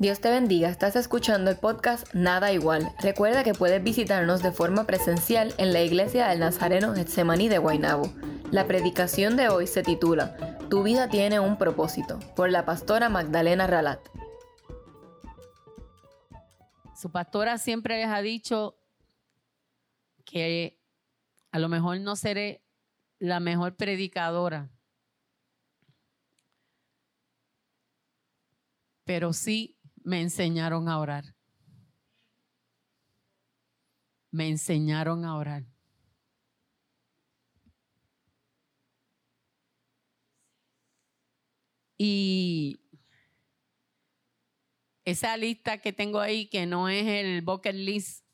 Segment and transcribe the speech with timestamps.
[0.00, 2.94] Dios te bendiga, estás escuchando el podcast Nada Igual.
[3.00, 8.04] Recuerda que puedes visitarnos de forma presencial en la iglesia del Nazareno Getsemaní de Guaynabo.
[8.52, 13.66] La predicación de hoy se titula Tu vida tiene un propósito, por la pastora Magdalena
[13.66, 13.98] Ralat.
[16.94, 18.78] Su pastora siempre les ha dicho
[20.24, 20.78] que
[21.50, 22.62] a lo mejor no seré
[23.18, 24.70] la mejor predicadora,
[29.04, 29.77] pero sí
[30.08, 31.34] me enseñaron a orar.
[34.30, 35.64] Me enseñaron a orar.
[41.98, 42.80] Y
[45.04, 48.24] esa lista que tengo ahí, que no es el bucket list,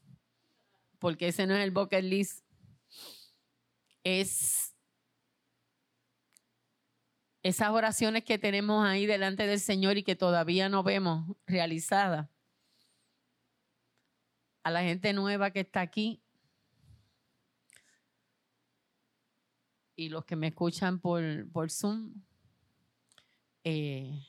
[1.00, 2.44] porque ese no es el bucket list,
[4.04, 4.73] es
[7.44, 12.26] esas oraciones que tenemos ahí delante del Señor y que todavía no vemos realizadas.
[14.62, 16.22] A la gente nueva que está aquí
[19.94, 22.14] y los que me escuchan por, por Zoom.
[23.62, 24.26] Eh,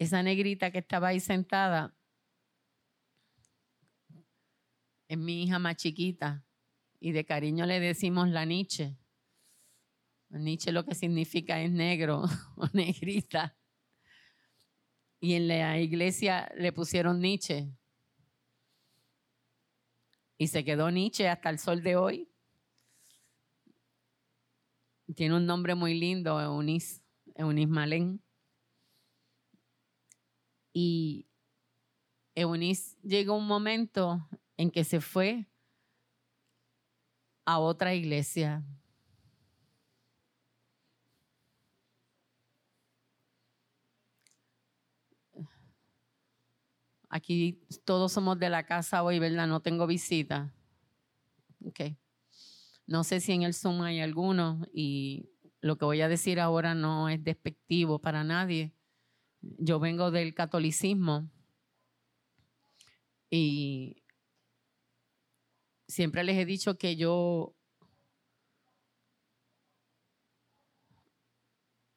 [0.00, 1.94] esa negrita que estaba ahí sentada
[5.06, 6.44] es mi hija más chiquita
[7.04, 8.96] y de cariño le decimos la Nietzsche.
[10.30, 12.22] Nietzsche lo que significa es negro
[12.56, 13.54] o negrita.
[15.20, 17.68] Y en la iglesia le pusieron Nietzsche.
[20.38, 22.32] Y se quedó Nietzsche hasta el sol de hoy.
[25.14, 27.02] Tiene un nombre muy lindo, Eunice,
[27.34, 28.24] Eunice Malén.
[30.72, 31.28] Y
[32.34, 35.50] Eunice llegó un momento en que se fue
[37.44, 38.62] a otra iglesia.
[47.08, 49.46] Aquí todos somos de la casa hoy, ¿verdad?
[49.46, 50.52] No tengo visita.
[51.64, 51.96] Ok.
[52.86, 56.74] No sé si en el Zoom hay alguno y lo que voy a decir ahora
[56.74, 58.74] no es despectivo para nadie.
[59.40, 61.30] Yo vengo del catolicismo
[63.30, 64.03] y
[65.94, 67.54] siempre les he dicho que yo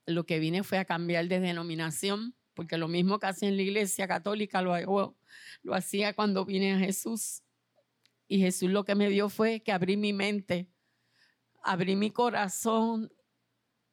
[0.06, 3.63] lo que vine fue a cambiar de denominación, porque lo mismo que hacía en la
[3.63, 5.16] iglesia católica lo,
[5.74, 7.41] hacía cuando vine a Jesús.
[8.28, 10.69] Y Jesús lo que me dio fue que abrí mi mente,
[11.63, 13.12] abrí mi corazón.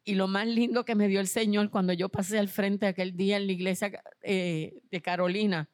[0.03, 3.17] Y lo más lindo que me dio el Señor cuando yo pasé al frente aquel
[3.17, 5.67] día en la iglesia eh, de Carolina,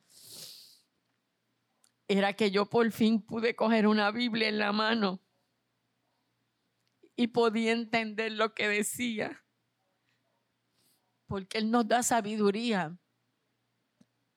[2.17, 5.22] era que yo por fin pude coger una Biblia en la mano
[7.16, 9.45] y podía entender lo que decía.
[11.27, 12.97] Porque Él nos da sabiduría.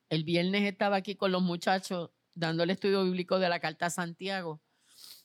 [0.09, 4.63] El viernes estaba aquí con los muchachos dando el estudio bíblico de la Carta Santiago.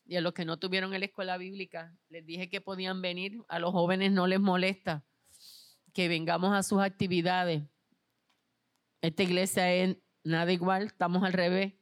[0.06, 3.44] Y a los que no tuvieron en la escuela bíblica, les dije que podían venir.
[3.48, 5.06] A los jóvenes no les molesta
[5.94, 7.62] que vengamos a sus actividades.
[9.02, 11.79] Esta iglesia es nada igual, estamos al revés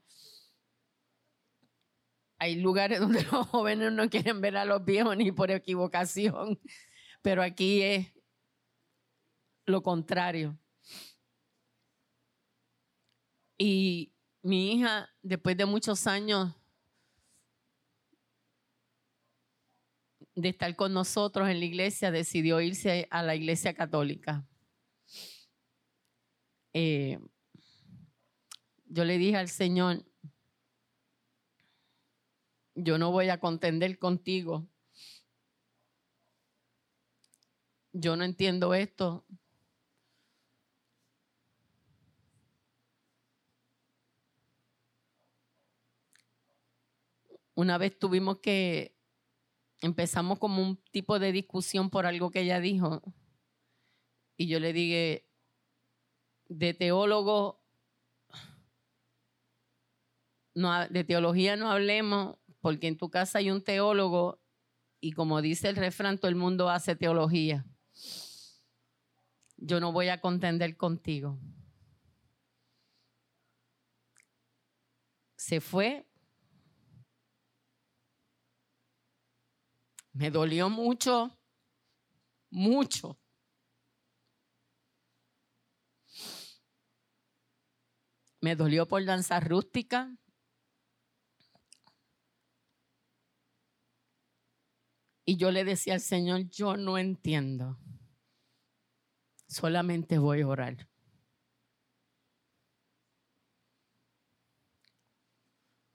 [2.40, 6.60] hay lugares donde los jóvenes no quieren ver a los viejos ni por equivocación,
[7.22, 8.14] pero aquí es
[9.66, 10.58] lo contrario.
[13.58, 16.54] Y mi hija, después de muchos años
[20.36, 24.48] de estar con nosotros en la iglesia, decidió irse a la iglesia católica.
[26.74, 27.20] Eh,
[28.86, 30.06] yo le dije al Señor,
[32.78, 34.68] yo no voy a contender contigo.
[37.92, 39.26] Yo no entiendo esto.
[47.56, 48.96] Una vez tuvimos que,
[49.82, 53.02] empezamos como un tipo de discusión por algo que ella dijo.
[54.38, 55.28] Y yo le dije,
[56.48, 57.64] de teólogo,
[60.54, 64.42] de teología no hablemos, porque en tu casa hay un teólogo
[65.00, 67.66] y como dice el refrán, todo el mundo hace teología.
[69.56, 71.40] Yo no voy a contender contigo.
[75.38, 76.06] Se fue.
[80.12, 81.40] Me dolió mucho,
[82.50, 83.18] mucho.
[88.42, 90.14] Me dolió por danza rústica.
[95.30, 97.78] Y yo le decía al Señor, yo no entiendo.
[99.50, 100.88] solamente voy a orar.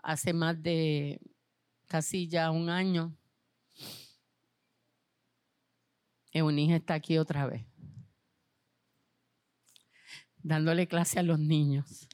[0.02, 1.19] Hace más de
[1.87, 3.17] casi ya un año,
[6.32, 7.64] Eunice está aquí otra vez,
[10.43, 12.06] dándole clase a los niños,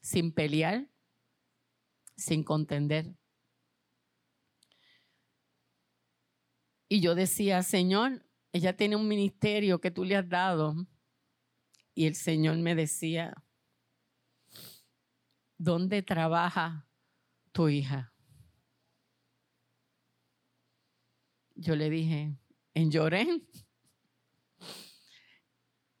[0.00, 0.88] sin pelear,
[2.16, 3.18] sin contender.
[6.88, 10.74] Y yo decía, Señor, ella tiene un ministerio que tú le has dado.
[11.94, 13.34] Y el Señor me decía,
[15.58, 16.88] ¿dónde trabaja
[17.52, 18.12] tu hija?
[21.54, 22.36] Yo le dije,
[22.74, 23.46] en Llorén.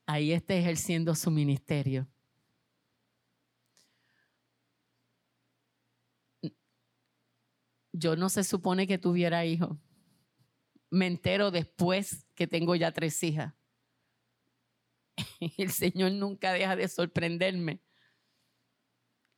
[0.06, 2.08] Ahí está ejerciendo su ministerio.
[7.92, 9.76] Yo no se supone que tuviera hijos
[10.90, 13.54] me entero después que tengo ya tres hijas.
[15.56, 17.80] El Señor nunca deja de sorprenderme.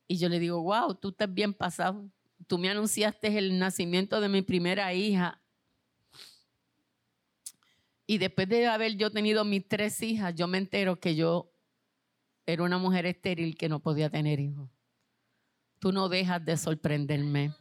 [0.07, 2.09] Y yo le digo, wow, tú estás bien pasado.
[2.47, 5.41] Tú me anunciaste el nacimiento de mi primera hija.
[8.05, 11.53] Y después de haber yo tenido mis tres hijas, yo me entero que yo
[12.45, 14.69] era una mujer estéril que no podía tener hijos.
[15.79, 17.55] Tú no dejas de sorprenderme.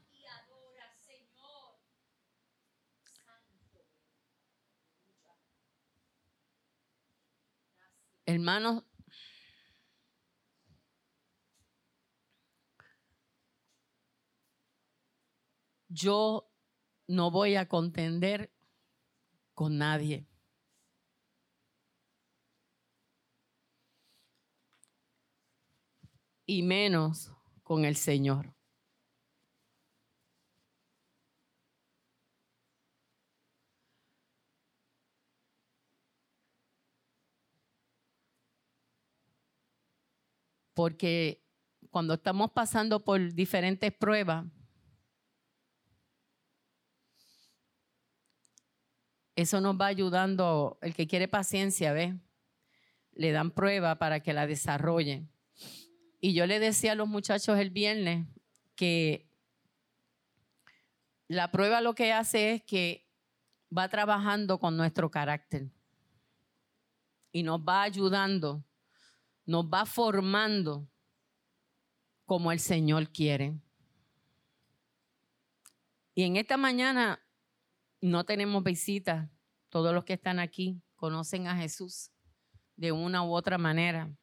[8.31, 8.85] Hermanos,
[15.88, 16.49] yo
[17.09, 18.53] no voy a contender
[19.55, 20.29] con nadie.
[26.47, 27.33] Y menos
[27.65, 28.55] con el Señor.
[40.75, 41.43] Porque
[41.91, 44.47] cuando estamos pasando por diferentes pruebas,
[49.35, 52.19] eso nos va ayudando, el que quiere paciencia, ¿ve?
[53.13, 55.31] Le dan prueba para que la desarrollen.
[56.21, 58.27] Y yo le decía a los muchachos el viernes
[58.75, 59.31] que
[61.27, 63.09] la prueba lo que hace es que
[63.77, 65.71] va trabajando con nuestro carácter
[67.33, 68.65] y nos va ayudando
[69.50, 70.88] nos va formando
[72.25, 73.61] como el Señor quiere.
[76.14, 77.20] Y en esta mañana
[78.00, 79.29] no tenemos visitas.
[79.69, 82.12] Todos los que están aquí conocen a Jesús
[82.76, 84.17] de una u otra manera.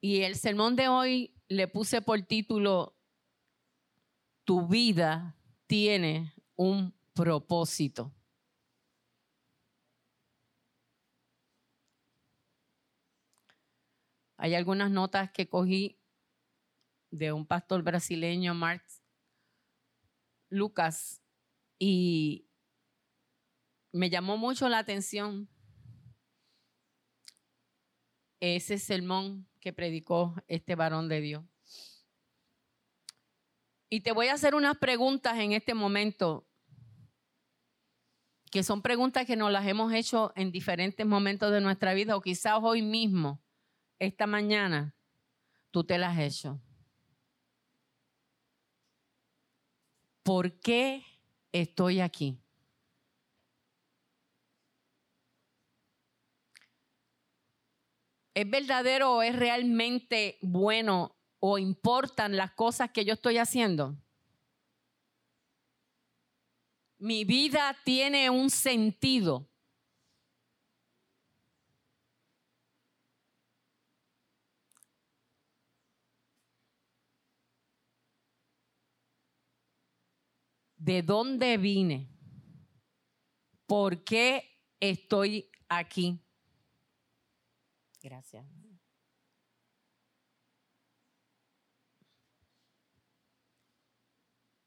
[0.00, 2.96] Y el sermón de hoy le puse por título,
[4.44, 5.36] Tu vida
[5.66, 8.14] tiene un propósito.
[14.42, 16.00] Hay algunas notas que cogí
[17.12, 18.82] de un pastor brasileño, Mark
[20.48, 21.22] Lucas,
[21.78, 22.48] y
[23.92, 25.48] me llamó mucho la atención
[28.40, 31.44] ese sermón que predicó este varón de Dios.
[33.88, 36.48] Y te voy a hacer unas preguntas en este momento,
[38.50, 42.20] que son preguntas que nos las hemos hecho en diferentes momentos de nuestra vida o
[42.20, 43.40] quizás hoy mismo
[44.02, 44.96] esta mañana
[45.70, 46.60] tú te las has hecho.
[50.24, 51.04] ¿Por qué
[51.52, 52.36] estoy aquí?
[58.34, 63.96] ¿Es verdadero o es realmente bueno o importan las cosas que yo estoy haciendo?
[66.98, 69.51] Mi vida tiene un sentido.
[80.82, 82.08] De dónde vine,
[83.66, 86.20] por qué estoy aquí.
[88.02, 88.44] Gracias.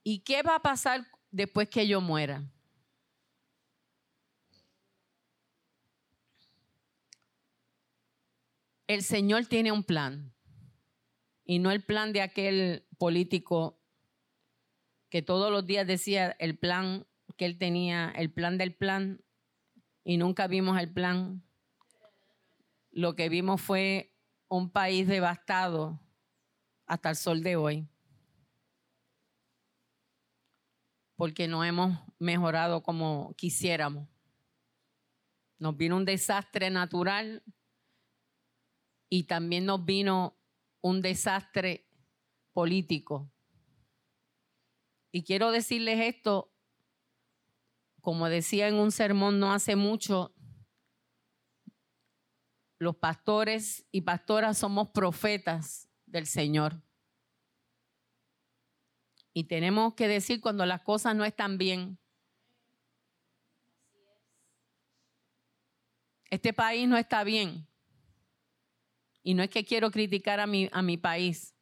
[0.04, 2.50] ¿Y qué va a pasar después que yo muera?
[8.88, 10.34] El Señor tiene un plan
[11.44, 13.85] y no el plan de aquel político
[15.16, 17.08] que todos los días decía el plan
[17.38, 19.24] que él tenía, el plan del plan,
[20.04, 21.42] y nunca vimos el plan.
[22.92, 24.14] Lo que vimos fue
[24.50, 26.02] un país devastado
[26.86, 27.88] hasta el sol de hoy.
[31.16, 34.10] porque no hemos mejorado como quisiéramos.
[35.60, 37.42] Nos vino un desastre natural
[39.08, 40.38] y también nos vino
[40.82, 41.88] un desastre
[42.52, 43.32] político.
[45.16, 46.54] Y quiero decirles esto,
[48.02, 50.36] como decía en un sermón no hace mucho,
[52.80, 56.84] los pastores y pastoras somos profetas del Señor.
[59.32, 61.98] Y tenemos que decir cuando las cosas no están bien.
[66.30, 67.70] Este país no está bien.
[69.24, 71.55] Y no es que quiero criticar a mi, a mi país.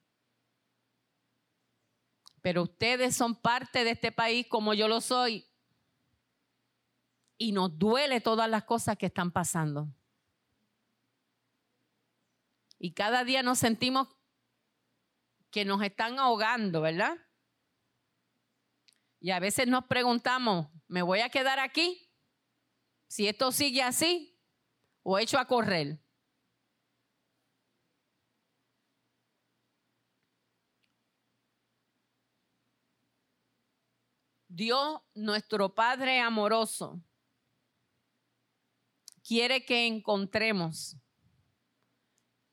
[2.44, 5.50] Pero ustedes son parte de este país como yo lo soy.
[7.38, 9.88] Y nos duele todas las cosas que están pasando.
[12.78, 14.10] Y cada día nos sentimos
[15.52, 17.18] que nos están ahogando, ¿verdad?
[19.22, 22.12] Y a veces nos preguntamos, ¿me voy a quedar aquí?
[23.08, 24.38] Si esto sigue así,
[25.02, 26.03] o hecho a correr.
[34.56, 37.02] Dios, nuestro Padre amoroso,
[39.24, 40.96] quiere que encontremos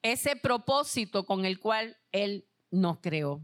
[0.01, 3.43] ese propósito con el cual Él nos creó.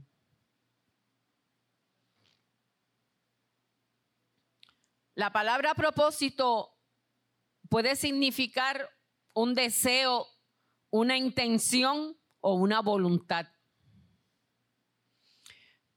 [5.15, 6.79] La palabra propósito
[7.69, 8.89] puede significar
[9.35, 10.29] un deseo,
[10.89, 13.49] una intención o una voluntad.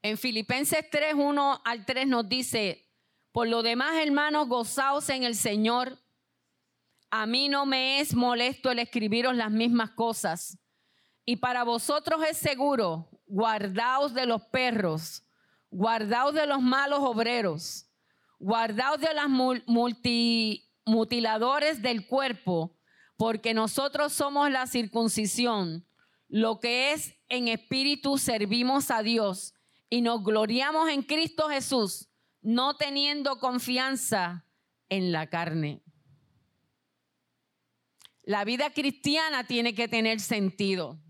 [0.02, 2.90] En Filipenses 3, 1 al 3 nos dice,
[3.32, 5.98] por lo demás, hermanos, gozaos en el Señor.
[7.10, 10.58] A mí no me es molesto el escribiros las mismas cosas.
[11.26, 15.22] Y para vosotros es seguro, guardaos de los perros,
[15.70, 17.86] guardaos de los malos obreros,
[18.38, 19.28] guardaos de los
[20.86, 22.74] mutiladores del cuerpo,
[23.18, 25.86] porque nosotros somos la circuncisión,
[26.26, 29.54] lo que es en espíritu servimos a Dios
[29.90, 32.08] y nos gloriamos en Cristo Jesús,
[32.40, 34.46] no teniendo confianza
[34.88, 35.82] en la carne.
[38.22, 41.00] La vida cristiana tiene que tener sentido.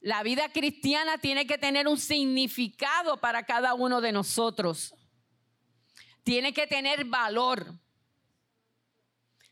[0.00, 4.94] La vida cristiana tiene que tener un significado para cada uno de nosotros.
[6.24, 7.78] Tiene que tener valor.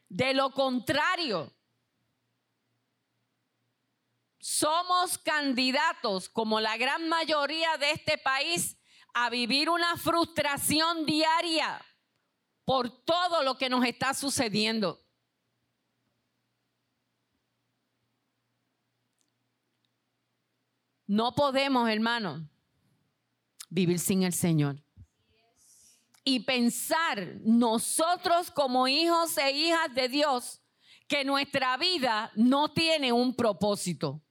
[0.09, 1.55] De lo contrario,
[4.41, 8.77] somos candidatos, como la gran mayoría de este país,
[9.13, 11.85] a vivir una frustración diaria
[12.65, 15.05] por todo lo que nos está sucediendo.
[21.07, 22.49] No podemos, hermano,
[23.69, 24.83] vivir sin el Señor.
[26.23, 30.61] Y pensar nosotros como hijos e hijas de Dios
[31.09, 34.23] que nuestra vida no tiene un propósito.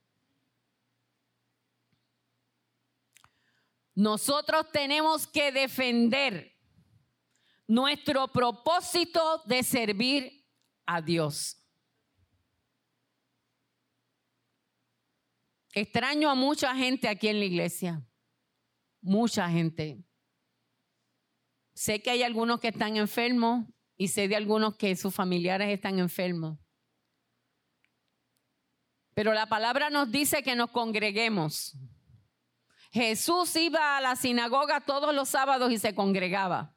[3.94, 6.56] Nosotros tenemos que defender
[7.66, 10.46] nuestro propósito de servir
[10.86, 11.56] a Dios.
[15.72, 18.02] Extraño a mucha gente aquí en la iglesia.
[19.00, 20.04] Mucha gente.
[21.74, 23.66] Sé que hay algunos que están enfermos
[23.96, 26.58] y sé de algunos que sus familiares están enfermos.
[29.14, 31.76] Pero la palabra nos dice que nos congreguemos.
[32.90, 36.74] Jesús iba a la sinagoga todos los sábados y se congregaba.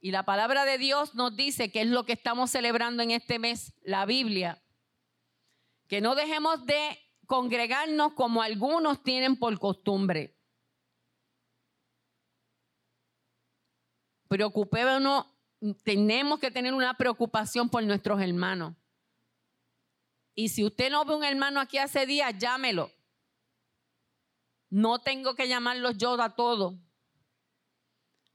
[0.00, 3.38] Y la palabra de Dios nos dice que es lo que estamos celebrando en este
[3.38, 4.62] mes, la Biblia.
[5.88, 10.36] Que no dejemos de congregarnos como algunos tienen por costumbre.
[14.28, 15.26] Preocupémonos,
[15.82, 18.74] tenemos que tener una preocupación por nuestros hermanos.
[20.34, 22.92] Y si usted no ve un hermano aquí hace días, llámelo.
[24.70, 26.74] No tengo que llamarlos yo a todos.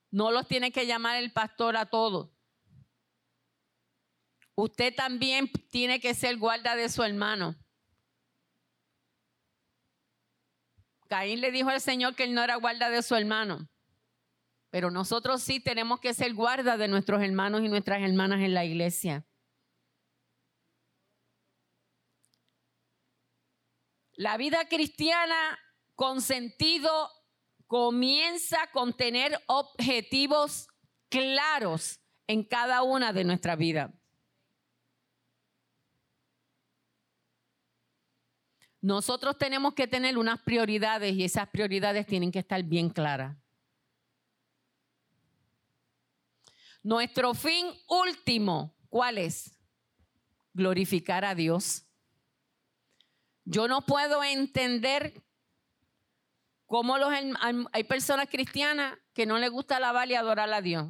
[0.09, 2.29] No los tiene que llamar el pastor a todos.
[4.55, 7.55] Usted también tiene que ser guarda de su hermano.
[11.07, 13.67] Caín le dijo al Señor que él no era guarda de su hermano.
[14.69, 18.65] Pero nosotros sí tenemos que ser guarda de nuestros hermanos y nuestras hermanas en la
[18.65, 19.25] iglesia.
[24.15, 25.59] La vida cristiana
[25.95, 27.09] con sentido
[27.67, 30.67] comienza con tener objetivos
[31.09, 33.91] claros en cada una de nuestras vidas.
[38.83, 43.37] Nosotros tenemos que tener unas prioridades y esas prioridades tienen que estar bien claras.
[46.83, 49.57] Nuestro fin último, ¿cuál es?
[50.53, 51.85] Glorificar a Dios.
[53.45, 55.22] Yo no puedo entender
[56.73, 57.13] cómo los,
[57.71, 60.87] hay personas cristianas que no les gusta alabar y adorar a Dios.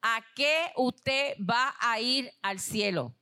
[0.00, 3.14] ¿A qué usted va a ir al cielo?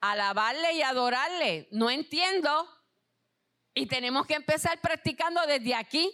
[0.00, 1.68] Alabarle y adorarle.
[1.72, 2.66] No entiendo.
[3.74, 6.10] Y tenemos que empezar practicando desde aquí.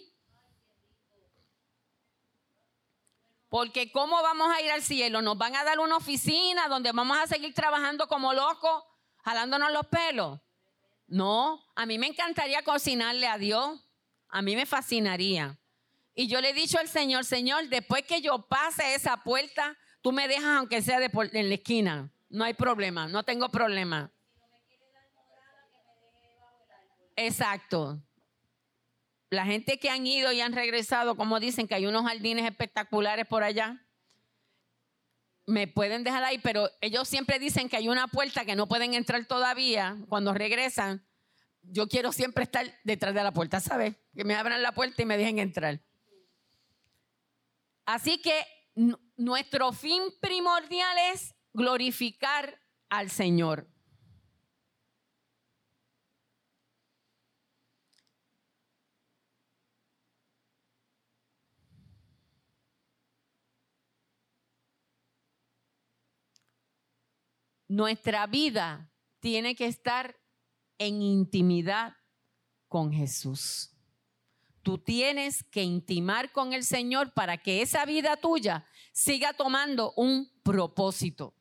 [3.47, 5.21] Porque ¿cómo vamos a ir al cielo?
[5.21, 8.83] ¿Nos van a dar una oficina donde vamos a seguir trabajando como locos,
[9.23, 10.41] jalándonos los pelos?
[11.07, 13.79] No, a mí me encantaría cocinarle a Dios.
[14.29, 15.59] A mí me fascinaría.
[16.15, 20.11] Y yo le he dicho al Señor, Señor, después que yo pase esa puerta, tú
[20.11, 22.11] me dejas aunque sea de en la esquina.
[22.29, 24.11] No hay problema, no tengo problema.
[27.15, 28.01] Exacto.
[29.29, 33.25] La gente que han ido y han regresado, como dicen que hay unos jardines espectaculares
[33.25, 33.83] por allá,
[35.45, 38.93] me pueden dejar ahí, pero ellos siempre dicen que hay una puerta que no pueden
[38.93, 41.05] entrar todavía cuando regresan.
[41.63, 43.95] Yo quiero siempre estar detrás de la puerta, ¿sabes?
[44.15, 45.81] Que me abran la puerta y me dejen entrar.
[47.85, 48.45] Así que
[49.17, 52.59] nuestro fin primordial es glorificar
[52.89, 53.67] al Señor.
[67.73, 70.15] Nuestra vida tiene que estar
[70.77, 71.95] en intimidad
[72.67, 73.71] con Jesús.
[74.61, 80.31] Tú tienes que intimar con el Señor para que esa vida tuya siga tomando un
[80.43, 81.33] propósito.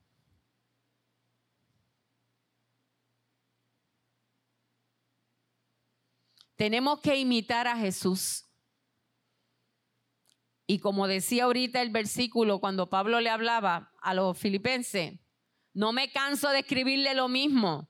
[6.57, 8.47] Tenemos que imitar a Jesús.
[10.67, 15.22] Y como decía ahorita el versículo cuando Pablo le hablaba a los filipenses,
[15.75, 17.89] no me canso de escribirle lo mismo.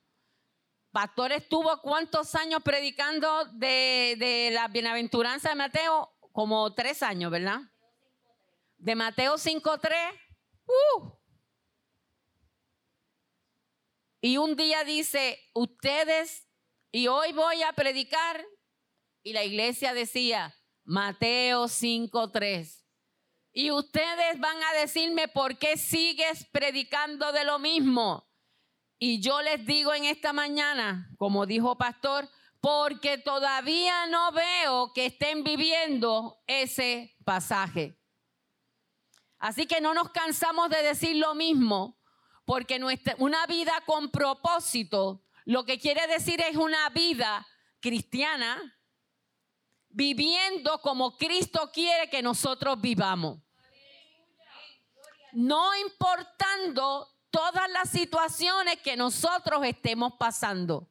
[0.93, 6.11] Pastor estuvo cuántos años predicando de, la bienaventuranza de Mateo?
[6.33, 7.61] Como tres años, ¿verdad?
[8.77, 9.91] De Mateo 5.3.
[10.67, 11.13] Uh.
[14.21, 16.47] Y un día dice, ustedes,
[16.93, 18.45] y hoy voy a predicar,
[19.23, 22.82] y la iglesia decía, Mateo 5.3.
[23.53, 28.27] Y ustedes van a decirme por qué sigues predicando de lo mismo.
[28.99, 32.29] Y yo les digo en esta mañana, como dijo pastor,
[32.61, 37.99] porque todavía no veo que estén viviendo ese pasaje.
[39.39, 42.01] Así que no nos cansamos de decir lo mismo,
[42.45, 47.45] porque nuestra, una vida con propósito, lo que quiere decir es una vida
[47.81, 48.79] cristiana,
[49.93, 53.39] viviendo como Cristo quiere que nosotros vivamos.
[55.33, 60.91] No importando todas las situaciones que nosotros estemos pasando.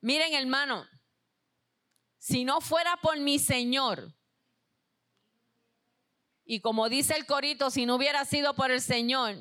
[0.00, 0.86] Miren, hermano,
[2.18, 4.14] si no fuera por mi Señor,
[6.44, 9.36] y como dice el corito, si no hubiera sido por el Señor,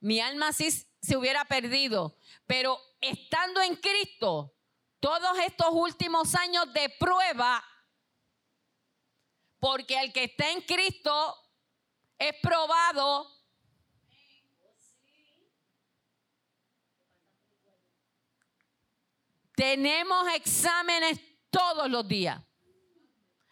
[0.00, 2.16] mi alma sí se hubiera perdido.
[2.46, 4.54] Pero estando en Cristo,
[5.00, 7.64] todos estos últimos años de prueba,
[9.60, 11.36] porque el que está en Cristo
[12.18, 13.30] es probado.
[19.54, 22.40] Tenemos exámenes todos los días.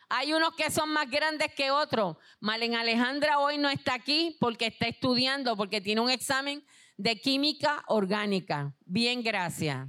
[0.08, 2.16] Hay unos que son más grandes que otros.
[2.38, 6.64] Malen Alejandra hoy no está aquí porque está estudiando, porque tiene un examen
[6.96, 8.72] de química orgánica.
[8.84, 9.88] Bien, gracias.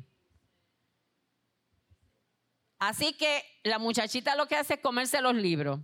[2.80, 5.80] Así que la muchachita lo que hace es comerse los libros.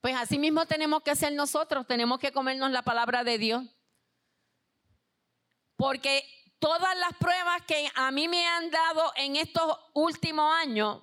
[0.00, 3.64] Pues así mismo tenemos que ser nosotros, tenemos que comernos la palabra de Dios.
[5.76, 6.24] Porque
[6.58, 11.02] todas las pruebas que a mí me han dado en estos últimos años,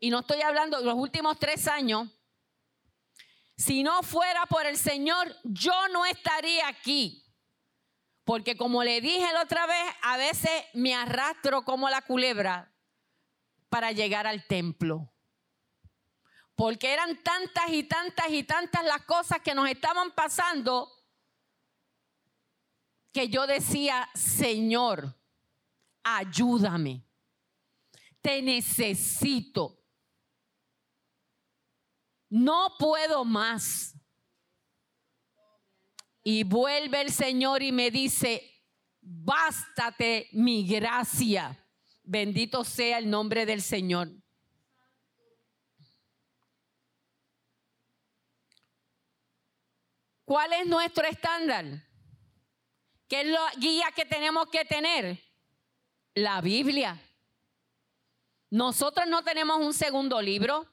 [0.00, 2.08] y no estoy hablando de los últimos tres años,
[3.56, 7.24] si no fuera por el Señor, yo no estaría aquí.
[8.24, 12.72] Porque como le dije la otra vez, a veces me arrastro como la culebra
[13.68, 15.12] para llegar al templo.
[16.54, 20.90] Porque eran tantas y tantas y tantas las cosas que nos estaban pasando
[23.12, 25.16] que yo decía, Señor,
[26.02, 27.04] ayúdame.
[28.20, 29.78] Te necesito.
[32.28, 33.94] No puedo más.
[36.22, 38.62] Y vuelve el Señor y me dice,
[39.00, 41.58] bástate mi gracia.
[42.10, 44.08] Bendito sea el nombre del Señor.
[50.24, 51.66] ¿Cuál es nuestro estándar?
[53.08, 55.22] ¿Qué es la guía que tenemos que tener?
[56.14, 56.98] La Biblia.
[58.48, 60.66] Nosotros no tenemos un segundo libro.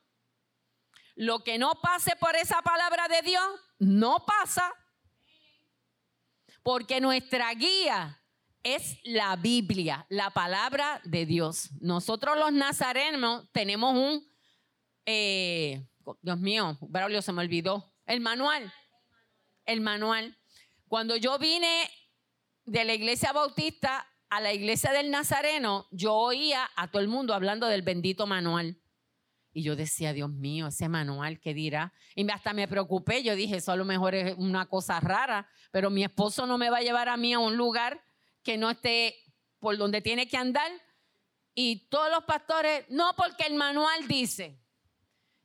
[1.15, 3.45] Lo que no pase por esa palabra de Dios,
[3.77, 4.73] no pasa.
[6.63, 8.24] Porque nuestra guía
[8.65, 11.69] es la Biblia, la palabra de Dios.
[11.79, 14.27] Nosotros los nazarenos tenemos un,
[15.05, 15.85] eh,
[16.23, 18.73] Dios mío, Braulio se me olvidó, el manual.
[19.65, 20.35] El manual.
[20.87, 21.87] Cuando yo vine
[22.65, 27.35] de la iglesia bautista a la iglesia del Nazareno, yo oía a todo el mundo
[27.35, 28.81] hablando del bendito manual.
[29.53, 31.93] Y yo decía, Dios mío, ese manual, ¿qué dirá?
[32.15, 35.91] Y hasta me preocupé, yo dije, eso a lo mejor es una cosa rara, pero
[35.91, 38.03] mi esposo no me va a llevar a mí a un lugar
[38.45, 39.15] que no esté
[39.59, 40.71] por donde tiene que andar.
[41.53, 44.61] Y todos los pastores, no porque el manual dice.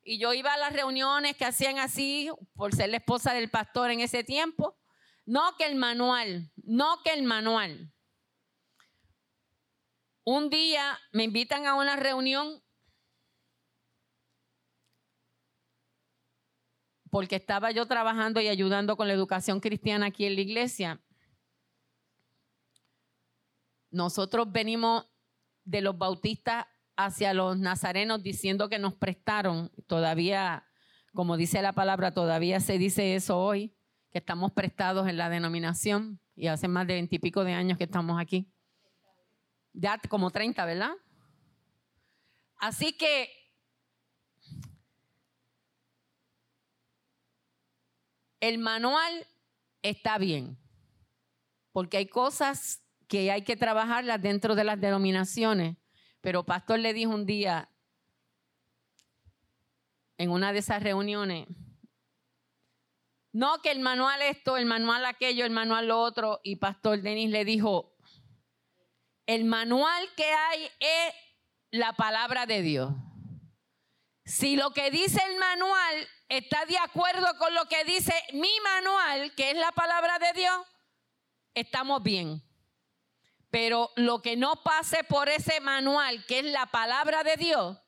[0.04, 3.90] Y yo iba a las reuniones que hacían así, por ser la esposa del pastor
[3.90, 4.76] en ese tiempo.
[5.24, 7.92] No que el manual, no que el manual.
[10.24, 12.62] Un día me invitan a una reunión
[17.10, 21.00] porque estaba yo trabajando y ayudando con la educación cristiana aquí en la iglesia.
[23.90, 25.06] Nosotros venimos
[25.64, 30.66] de los bautistas hacia los nazarenos diciendo que nos prestaron, todavía,
[31.12, 33.74] como dice la palabra, todavía se dice eso hoy,
[34.10, 38.20] que estamos prestados en la denominación y hace más de veintipico de años que estamos
[38.20, 38.52] aquí.
[39.72, 40.92] Ya como 30, ¿verdad?
[42.56, 43.30] Así que
[48.40, 49.26] el manual
[49.82, 50.58] está bien,
[51.72, 55.76] porque hay cosas que hay que trabajarlas dentro de las denominaciones.
[56.20, 57.68] Pero pastor le dijo un día
[60.16, 61.48] en una de esas reuniones,
[63.32, 67.30] no que el manual esto, el manual aquello, el manual lo otro, y pastor Denis
[67.30, 67.96] le dijo,
[69.26, 71.14] el manual que hay es
[71.72, 72.92] la palabra de Dios.
[74.24, 79.34] Si lo que dice el manual está de acuerdo con lo que dice mi manual,
[79.34, 80.66] que es la palabra de Dios,
[81.54, 82.49] estamos bien.
[83.50, 87.78] Pero lo que no pase por ese manual, que es la palabra de Dios,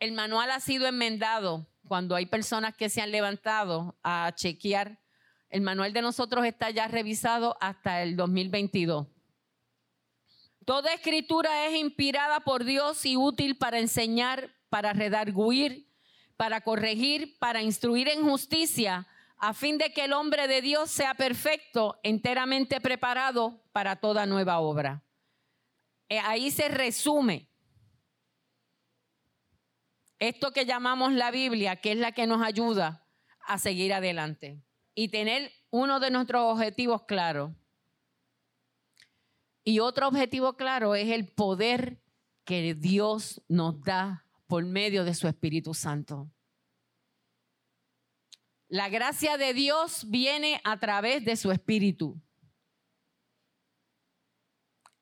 [0.00, 5.00] el manual ha sido enmendado cuando hay personas que se han levantado a chequear.
[5.48, 9.06] El manual de nosotros está ya revisado hasta el 2022.
[10.64, 15.88] Toda escritura es inspirada por Dios y útil para enseñar, para redarguir,
[16.36, 19.06] para corregir, para instruir en justicia
[19.38, 24.58] a fin de que el hombre de Dios sea perfecto, enteramente preparado para toda nueva
[24.58, 25.02] obra.
[26.08, 27.48] Eh, ahí se resume
[30.18, 33.06] esto que llamamos la Biblia, que es la que nos ayuda
[33.46, 34.60] a seguir adelante
[34.94, 37.52] y tener uno de nuestros objetivos claros.
[39.62, 42.02] Y otro objetivo claro es el poder
[42.44, 46.30] que Dios nos da por medio de su Espíritu Santo.
[48.68, 52.20] La gracia de Dios viene a través de su Espíritu.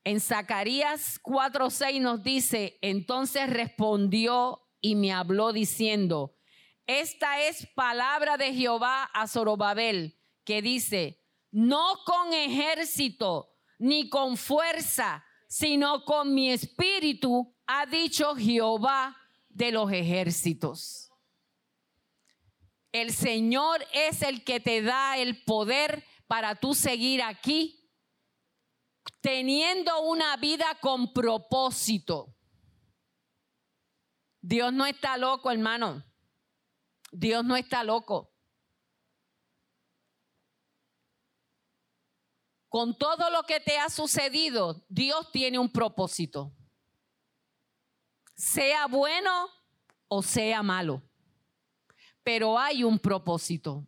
[0.04, 6.36] En Zacarías 4:6 nos dice, entonces respondió y me habló diciendo,
[6.86, 15.24] esta es palabra de Jehová a Zorobabel, que dice, no con ejército ni con fuerza,
[15.48, 19.16] sino con mi espíritu, ha dicho Jehová
[19.48, 21.05] de los ejércitos.
[23.00, 27.92] El Señor es el que te da el poder para tú seguir aquí,
[29.20, 32.34] teniendo una vida con propósito.
[34.40, 36.06] Dios no está loco, hermano.
[37.12, 38.32] Dios no está loco.
[42.70, 46.50] Con todo lo que te ha sucedido, Dios tiene un propósito.
[48.34, 49.50] Sea bueno
[50.08, 51.02] o sea malo
[52.26, 53.86] pero hay un propósito.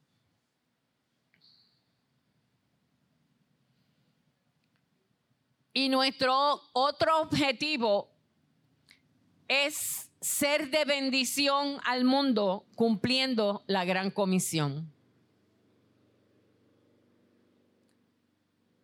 [5.73, 8.15] Y nuestro otro objetivo
[9.49, 14.95] es ser de bendición al mundo cumpliendo la gran comisión.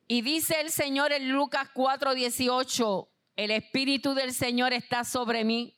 [0.08, 5.73] Y dice el Señor en Lucas 4:18, el Espíritu del Señor está sobre mí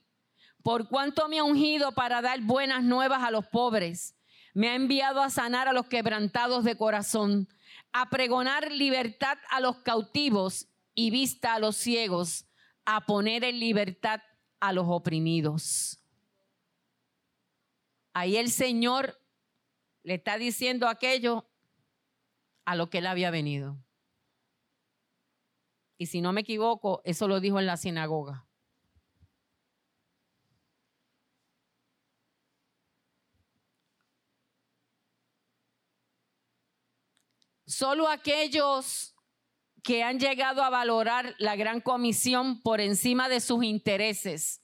[0.66, 4.16] por cuanto me ha ungido para dar buenas nuevas a los pobres.
[4.52, 7.48] Me ha enviado a sanar a los quebrantados de corazón,
[7.92, 12.48] a pregonar libertad a los cautivos y vista a los ciegos,
[12.84, 14.20] a poner en libertad
[14.58, 16.00] a los oprimidos.
[18.12, 19.20] Ahí el Señor
[20.02, 21.48] le está diciendo aquello
[22.64, 23.78] a lo que él había venido.
[25.96, 28.45] Y si no me equivoco, eso lo dijo en la sinagoga.
[37.66, 39.16] Solo aquellos
[39.82, 44.62] que han llegado a valorar la gran comisión por encima de sus intereses.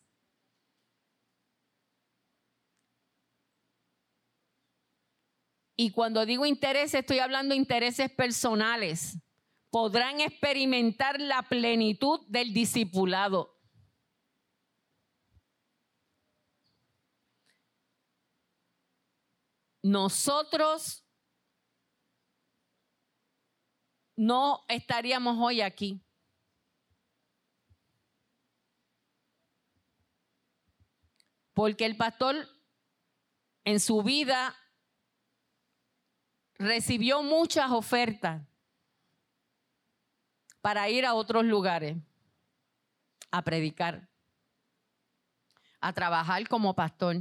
[5.76, 9.18] Y cuando digo intereses, estoy hablando de intereses personales.
[9.70, 13.58] Podrán experimentar la plenitud del discipulado.
[19.82, 21.01] Nosotros
[24.22, 26.00] no estaríamos hoy aquí.
[31.52, 32.48] Porque el pastor
[33.64, 34.54] en su vida
[36.54, 38.40] recibió muchas ofertas
[40.60, 41.96] para ir a otros lugares
[43.32, 44.08] a predicar,
[45.80, 47.16] a trabajar como pastor.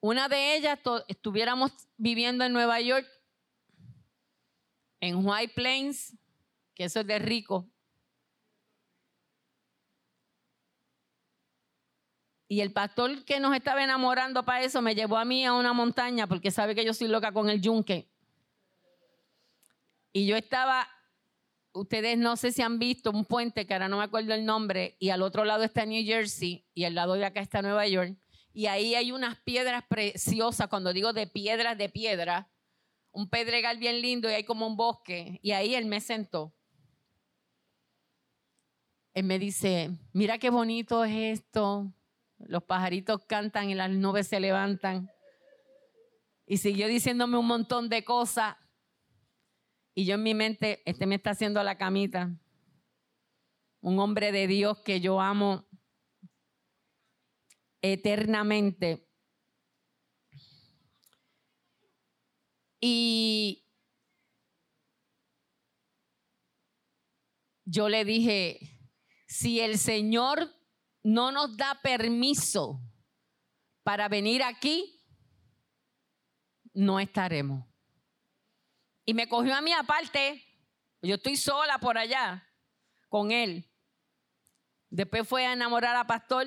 [0.00, 3.17] Una de ellas, estuviéramos viviendo en Nueva York,
[5.00, 6.16] en White Plains,
[6.74, 7.68] que eso es de rico.
[12.48, 15.74] Y el pastor que nos estaba enamorando para eso me llevó a mí a una
[15.74, 18.08] montaña porque sabe que yo soy loca con el yunque.
[20.12, 20.88] Y yo estaba,
[21.72, 24.96] ustedes no sé si han visto un puente que ahora no me acuerdo el nombre,
[24.98, 28.16] y al otro lado está New Jersey y al lado de acá está Nueva York
[28.58, 32.50] y ahí hay unas piedras preciosas, cuando digo de piedras de piedra,
[33.18, 36.54] un pedregal bien lindo y hay como un bosque, y ahí él me sentó.
[39.12, 41.92] Él me dice, mira qué bonito es esto,
[42.38, 45.10] los pajaritos cantan y las nubes se levantan.
[46.46, 48.54] Y siguió diciéndome un montón de cosas.
[49.96, 52.30] Y yo en mi mente, este me está haciendo la camita.
[53.80, 55.66] Un hombre de Dios que yo amo
[57.82, 59.07] eternamente.
[62.80, 63.66] Y
[67.64, 68.58] yo le dije,
[69.26, 70.54] si el Señor
[71.02, 72.80] no nos da permiso
[73.82, 75.04] para venir aquí,
[76.72, 77.66] no estaremos.
[79.04, 80.44] Y me cogió a mí aparte,
[81.02, 82.46] yo estoy sola por allá
[83.08, 83.70] con él.
[84.90, 86.46] Después fue a enamorar a Pastor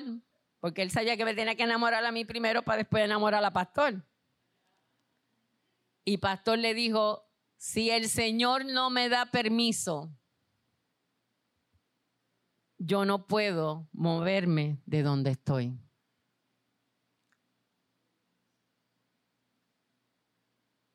[0.62, 3.52] porque él sabía que me tenía que enamorar a mí primero para después enamorar a
[3.52, 4.00] pastor.
[6.04, 10.10] Y pastor le dijo, si el Señor no me da permiso,
[12.78, 15.78] yo no puedo moverme de donde estoy.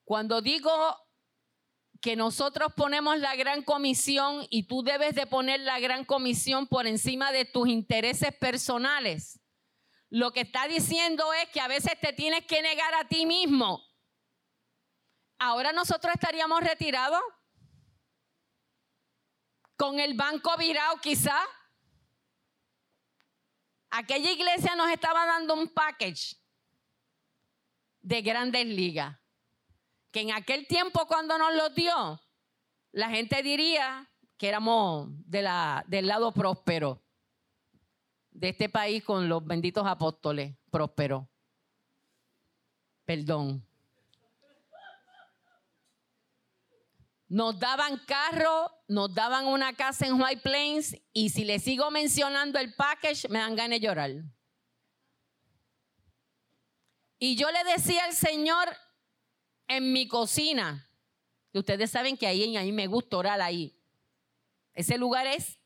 [0.04, 0.72] Cuando digo
[2.02, 6.88] que nosotros ponemos la gran comisión y tú debes de poner la gran comisión por
[6.88, 9.40] encima de tus intereses personales,
[10.10, 13.87] lo que está diciendo es que a veces te tienes que negar a ti mismo.
[15.40, 17.22] Ahora nosotros estaríamos retirados
[19.76, 21.40] con el banco virado quizá.
[23.90, 26.36] Aquella iglesia nos estaba dando un package
[28.02, 29.18] de grandes ligas,
[30.12, 32.20] que en aquel tiempo cuando nos lo dio,
[32.92, 37.04] la gente diría que éramos de la, del lado próspero
[38.32, 41.26] de este país con los benditos apóstoles prósperos.
[43.06, 43.67] Perdón.
[47.30, 52.58] Nos daban carro, nos daban una casa en White Plains y si le sigo mencionando
[52.58, 54.12] el package me dan ganas de llorar.
[57.20, 58.70] Y yo le decía al Señor
[59.68, 60.90] en mi cocina,
[61.52, 63.78] que ustedes saben que ahí, me gusta orar ahí.
[64.74, 65.60] Ese lugar es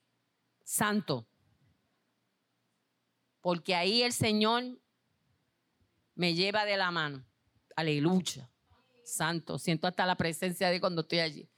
[0.64, 1.28] santo
[3.42, 4.64] porque ahí el Señor
[6.16, 7.26] me lleva de la mano.
[7.76, 8.50] Aleluya.
[9.04, 11.51] Santo, siento hasta la presencia de cuando estoy allí.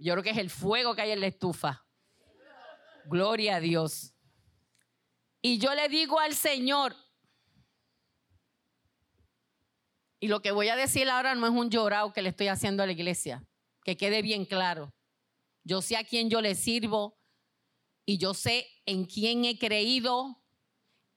[0.00, 1.84] Yo creo que es el fuego que hay en la estufa.
[3.04, 4.14] Gloria a Dios.
[5.42, 6.96] Y yo le digo al Señor,
[10.18, 12.82] y lo que voy a decir ahora no es un llorado que le estoy haciendo
[12.82, 13.46] a la iglesia,
[13.84, 14.94] que quede bien claro.
[15.64, 17.18] Yo sé a quién yo le sirvo
[18.06, 20.42] y yo sé en quién he creído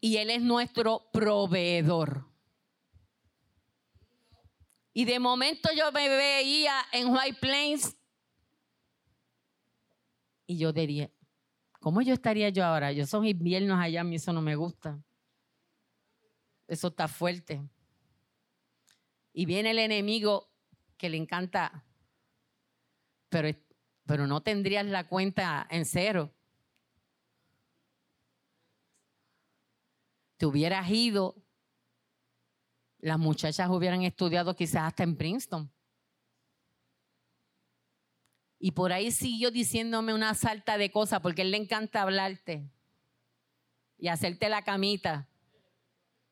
[0.01, 2.29] y Él es nuestro proveedor.
[4.93, 7.97] Y de momento yo me veía en White Plains
[10.53, 11.09] y yo diría,
[11.79, 12.91] ¿cómo yo estaría yo ahora?
[12.91, 15.03] Yo son inviernos allá, a mí eso no me gusta.
[16.67, 17.61] eso está fuerte.
[19.33, 20.49] Y viene el enemigo
[20.95, 21.83] que le encanta,
[23.29, 23.49] pero,
[24.05, 26.31] pero no tendrías la cuenta en cero.
[30.37, 31.35] Te hubieras ido,
[32.99, 35.71] las muchachas hubieran estudiado quizás hasta en Princeton.
[38.65, 42.71] Y por ahí siguió diciéndome una salta de cosas porque él le encanta hablarte
[43.97, 45.27] y hacerte la camita.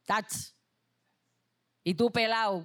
[0.05, 0.53] Touch.
[1.83, 2.63] Y tú pelado.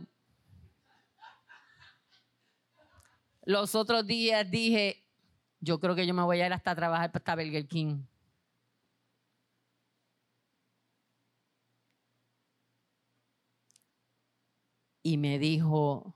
[3.42, 5.04] Los otros días dije,
[5.58, 8.04] yo creo que yo me voy a ir hasta trabajar para Burger King.
[15.02, 16.14] Y me dijo,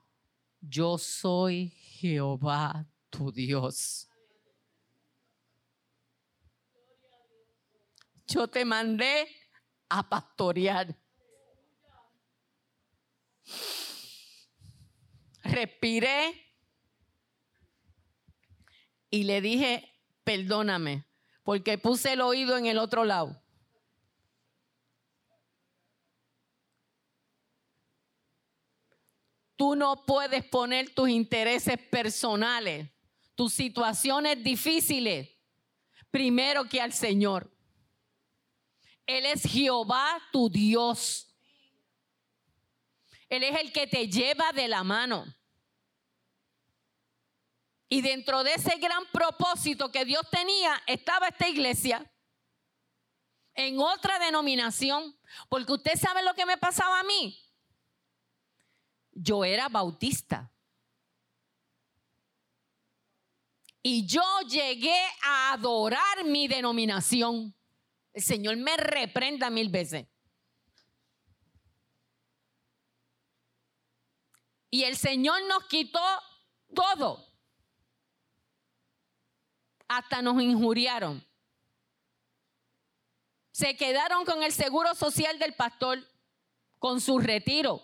[0.60, 4.08] yo soy Jehová tu Dios.
[8.26, 9.28] Yo te mandé
[9.88, 10.96] a pastorear.
[15.42, 16.54] Respiré
[19.10, 19.92] y le dije,
[20.22, 21.04] perdóname,
[21.42, 23.42] porque puse el oído en el otro lado.
[29.56, 32.88] Tú no puedes poner tus intereses personales
[33.40, 35.30] tus situaciones difíciles
[36.10, 37.50] primero que al Señor.
[39.06, 41.34] Él es Jehová tu Dios.
[43.30, 45.24] Él es el que te lleva de la mano.
[47.88, 52.12] Y dentro de ese gran propósito que Dios tenía estaba esta iglesia
[53.54, 55.18] en otra denominación.
[55.48, 57.42] Porque usted sabe lo que me pasaba a mí.
[59.12, 60.49] Yo era bautista.
[63.82, 67.54] Y yo llegué a adorar mi denominación.
[68.12, 70.06] El Señor me reprenda mil veces.
[74.70, 76.00] Y el Señor nos quitó
[76.74, 77.26] todo.
[79.88, 81.26] Hasta nos injuriaron.
[83.50, 85.98] Se quedaron con el seguro social del pastor,
[86.78, 87.82] con su retiro.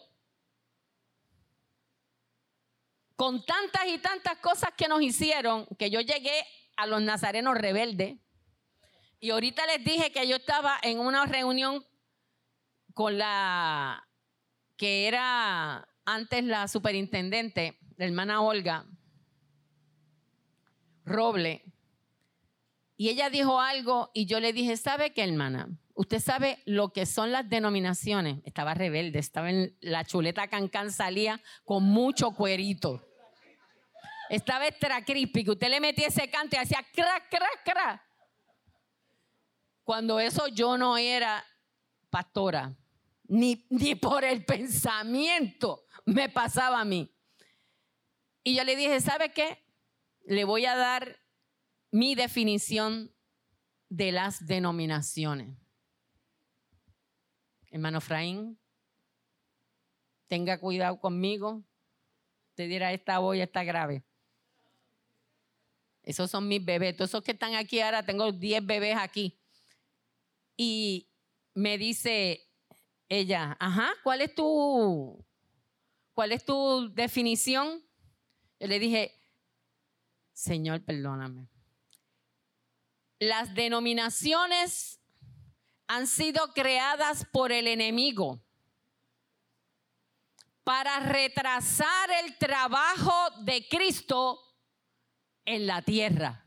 [3.16, 6.44] Con tantas y tantas cosas que nos hicieron, que yo llegué
[6.76, 8.18] a los nazarenos rebeldes.
[9.18, 11.84] Y ahorita les dije que yo estaba en una reunión
[12.92, 14.06] con la
[14.76, 18.86] que era antes la superintendente, la hermana Olga
[21.04, 21.64] Roble.
[22.98, 25.68] Y ella dijo algo y yo le dije, ¿sabe qué, hermana?
[25.94, 28.38] Usted sabe lo que son las denominaciones.
[28.44, 33.05] Estaba rebelde, estaba en la chuleta cancán, salía con mucho cuerito.
[34.28, 38.02] Estaba extra crispy, que usted le metía ese canto y hacía crack, crack, crack.
[39.84, 41.44] Cuando eso yo no era
[42.10, 42.76] pastora,
[43.24, 47.12] ni, ni por el pensamiento me pasaba a mí.
[48.42, 49.64] Y yo le dije, ¿sabe qué?
[50.24, 51.20] Le voy a dar
[51.90, 53.12] mi definición
[53.88, 55.56] de las denominaciones.
[57.70, 58.58] Hermano Fraín,
[60.28, 61.64] tenga cuidado conmigo.
[62.54, 64.05] Te dirá, esta voy está grave.
[66.06, 66.96] Esos son mis bebés.
[66.96, 69.38] Todos esos que están aquí ahora, tengo 10 bebés aquí.
[70.56, 71.10] Y
[71.52, 72.48] me dice
[73.08, 75.26] ella, ajá, ¿cuál es tu,
[76.14, 77.82] cuál es tu definición?
[78.60, 79.20] Yo le dije,
[80.32, 81.48] Señor, perdóname.
[83.18, 85.00] Las denominaciones
[85.88, 88.40] han sido creadas por el enemigo
[90.62, 94.45] para retrasar el trabajo de Cristo
[95.46, 96.44] en la tierra.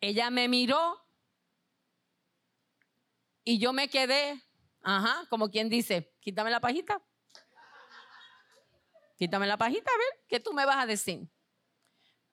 [0.00, 1.00] Ella me miró
[3.44, 4.42] y yo me quedé,
[4.82, 7.00] ajá, como quien dice, quítame la pajita.
[9.16, 11.28] Quítame la pajita, a ver, ¿qué tú me vas a decir?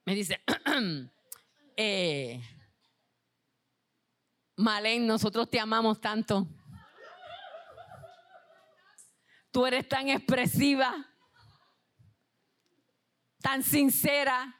[0.04, 0.44] Me dice,
[1.78, 2.42] eh,
[4.56, 6.48] Malén, nosotros te amamos tanto.
[9.52, 11.11] Tú eres tan expresiva,
[13.42, 14.58] tan sincera.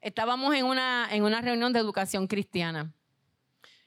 [0.00, 2.92] Estábamos en una, en una reunión de educación cristiana.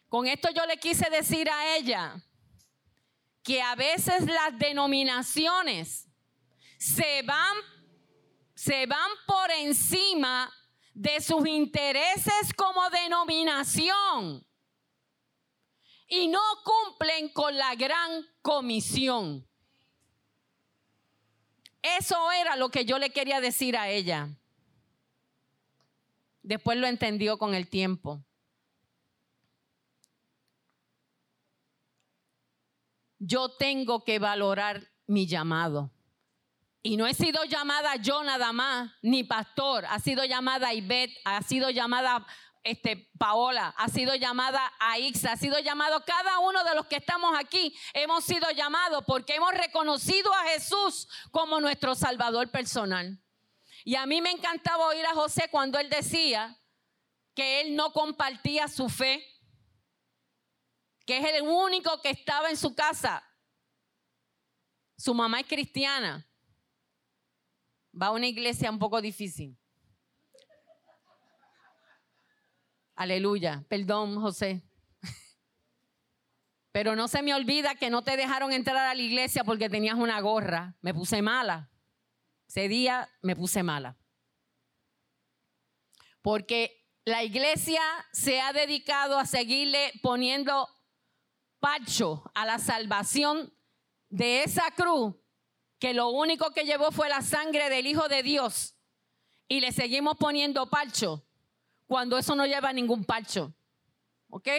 [0.09, 2.23] Con esto yo le quise decir a ella
[3.43, 6.07] que a veces las denominaciones
[6.77, 7.55] se van,
[8.55, 10.51] se van por encima
[10.93, 14.45] de sus intereses como denominación
[16.07, 19.47] y no cumplen con la gran comisión.
[21.81, 24.29] Eso era lo que yo le quería decir a ella.
[26.43, 28.23] Después lo entendió con el tiempo.
[33.19, 35.91] yo tengo que valorar mi llamado.
[36.83, 41.41] Y no he sido llamada yo nada más, ni pastor, ha sido llamada Ivette, ha
[41.41, 42.25] sido llamada
[42.67, 47.33] este, Paola, ha sido llamada Aixa, ha sido llamado cada uno de los que estamos
[47.37, 53.23] aquí, hemos sido llamados porque hemos reconocido a Jesús como nuestro Salvador personal.
[53.85, 56.61] Y a mí me encantaba oír a José cuando él decía
[57.33, 59.25] que él no compartía su fe,
[61.05, 63.23] que es el único que estaba en su casa.
[64.97, 66.29] Su mamá es cristiana.
[67.99, 69.57] Va a una iglesia un poco difícil.
[72.97, 73.63] Aleluya.
[73.69, 74.63] Perdón, José.
[76.71, 79.95] Pero no se me olvida que no te dejaron entrar a la iglesia porque tenías
[79.95, 80.75] una gorra.
[80.81, 81.69] Me puse mala.
[82.47, 83.99] Ese día me puse mala.
[86.23, 87.81] Porque la iglesia
[88.11, 90.67] se ha dedicado a seguirle poniendo
[91.59, 93.53] pacho a la salvación
[94.09, 95.15] de esa cruz,
[95.79, 98.75] que lo único que llevó fue la sangre del Hijo de Dios.
[99.47, 101.26] Y le seguimos poniendo pacho
[101.87, 103.53] cuando eso no lleva ningún pacho.
[104.29, 104.49] ¿Ok?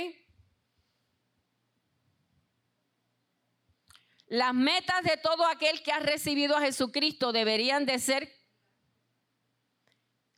[4.26, 8.30] Las metas de todo aquel que ha recibido a Jesucristo deberían de ser,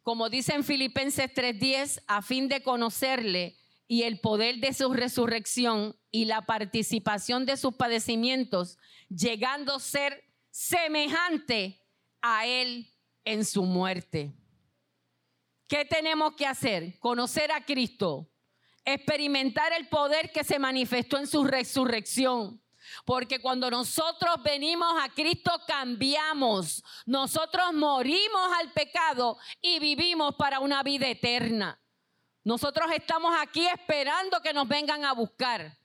[0.02, 3.56] como dice en Filipenses 3:10, a fin de conocerle
[3.88, 8.78] y el poder de su resurrección y la participación de sus padecimientos,
[9.08, 11.80] llegando a ser semejante
[12.22, 14.32] a él en su muerte.
[15.70, 16.98] ¿Qué tenemos que hacer?
[16.98, 18.28] Conocer a Cristo,
[18.84, 22.60] experimentar el poder que se manifestó en su resurrección.
[23.04, 26.82] Porque cuando nosotros venimos a Cristo cambiamos.
[27.06, 31.80] Nosotros morimos al pecado y vivimos para una vida eterna.
[32.42, 35.78] Nosotros estamos aquí esperando que nos vengan a buscar.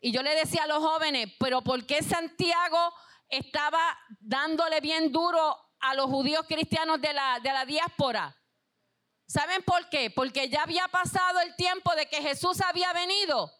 [0.00, 2.94] Y yo le decía a los jóvenes, pero ¿por qué Santiago
[3.28, 8.34] estaba dándole bien duro a los judíos cristianos de la, de la diáspora?
[9.26, 10.10] ¿Saben por qué?
[10.10, 13.50] Porque ya había pasado el tiempo de que Jesús había venido.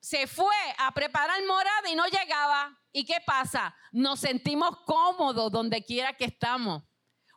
[0.00, 2.78] Se fue a preparar morada y no llegaba.
[2.92, 3.74] ¿Y qué pasa?
[3.92, 6.84] Nos sentimos cómodos donde quiera que estamos.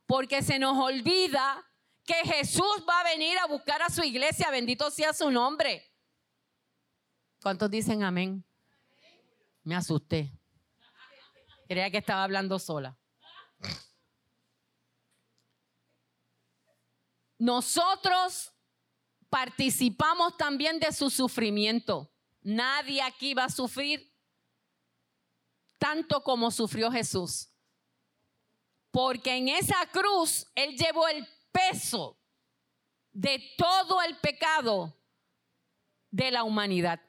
[0.05, 1.65] Porque se nos olvida
[2.05, 4.49] que Jesús va a venir a buscar a su iglesia.
[4.49, 5.91] Bendito sea su nombre.
[7.41, 8.45] ¿Cuántos dicen amén?
[9.63, 10.31] Me asusté.
[11.67, 12.98] Creía que estaba hablando sola.
[17.39, 18.53] Nosotros
[19.29, 22.11] participamos también de su sufrimiento.
[22.41, 24.13] Nadie aquí va a sufrir
[25.77, 27.49] tanto como sufrió Jesús.
[28.91, 32.19] Porque en esa cruz Él llevó el peso
[33.13, 34.93] de todo el pecado
[36.11, 37.01] de la humanidad.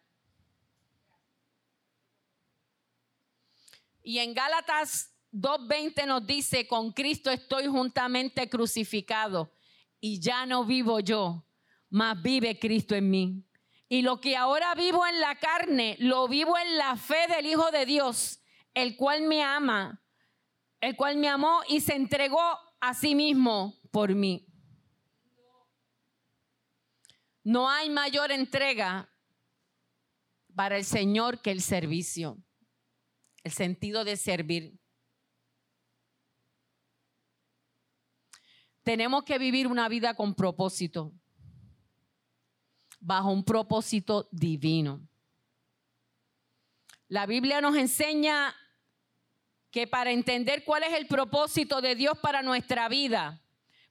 [4.02, 9.52] Y en Gálatas 2.20 nos dice, con Cristo estoy juntamente crucificado
[10.00, 11.46] y ya no vivo yo,
[11.90, 13.44] mas vive Cristo en mí.
[13.88, 17.70] Y lo que ahora vivo en la carne, lo vivo en la fe del Hijo
[17.70, 18.42] de Dios,
[18.72, 20.02] el cual me ama,
[20.80, 22.40] el cual me amó y se entregó
[22.80, 24.46] a sí mismo por mí.
[27.42, 29.10] No hay mayor entrega
[30.54, 32.38] para el Señor que el servicio,
[33.42, 34.79] el sentido de servir.
[38.90, 41.12] Tenemos que vivir una vida con propósito,
[42.98, 45.00] bajo un propósito divino.
[47.06, 48.52] La Biblia nos enseña
[49.70, 53.40] que para entender cuál es el propósito de Dios para nuestra vida,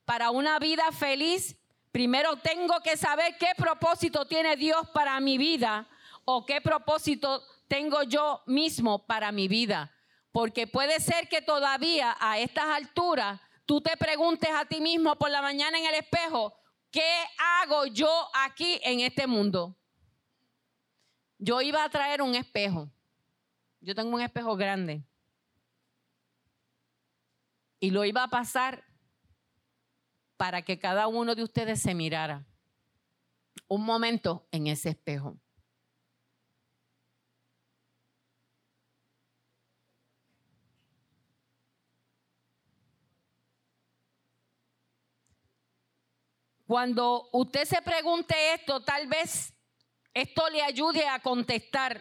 [0.04, 1.56] para una vida feliz,
[1.92, 5.88] primero tengo que saber qué propósito tiene Dios para mi vida
[6.26, 9.94] o qué propósito tengo yo mismo para mi vida.
[10.30, 13.40] Porque puede ser que todavía a estas alturas
[13.70, 16.52] tú te preguntes a ti mismo por la mañana en el espejo,
[16.90, 17.08] ¿qué
[17.38, 19.76] hago yo aquí en este mundo?
[21.38, 22.90] Yo iba a traer un espejo.
[23.80, 25.04] Yo tengo un espejo grande.
[27.78, 28.82] Y lo iba a pasar
[30.36, 32.44] para que cada uno de ustedes se mirara
[33.68, 35.38] un momento en ese espejo.
[46.70, 49.52] Cuando usted se pregunte esto, tal vez
[50.14, 52.00] esto le ayude a contestar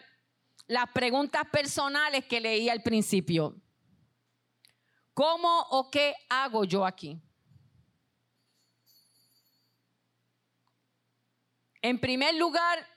[0.68, 3.60] las preguntas personales que leí al principio.
[5.16, 7.20] ¿Cómo o qué hago yo aquí?
[11.82, 12.88] En primer lugar,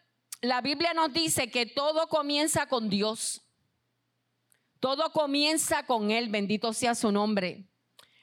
[0.43, 3.41] la Biblia nos dice que todo comienza con Dios.
[4.79, 7.67] Todo comienza con Él, bendito sea su nombre.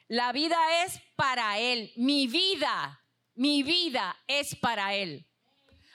[0.06, 1.92] La vida es para Él.
[1.96, 2.99] Mi vida,
[3.40, 5.26] mi vida es para Él.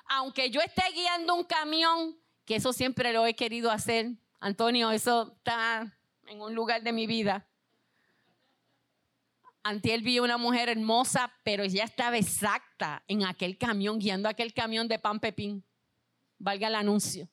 [0.07, 5.35] Aunque yo esté guiando un camión, que eso siempre lo he querido hacer, Antonio, eso
[5.37, 7.47] está en un lugar de mi vida.
[9.61, 14.87] Antiel vi una mujer hermosa, pero ella estaba exacta en aquel camión, guiando aquel camión
[14.87, 15.63] de pan pepín.
[16.39, 17.29] Valga el anuncio.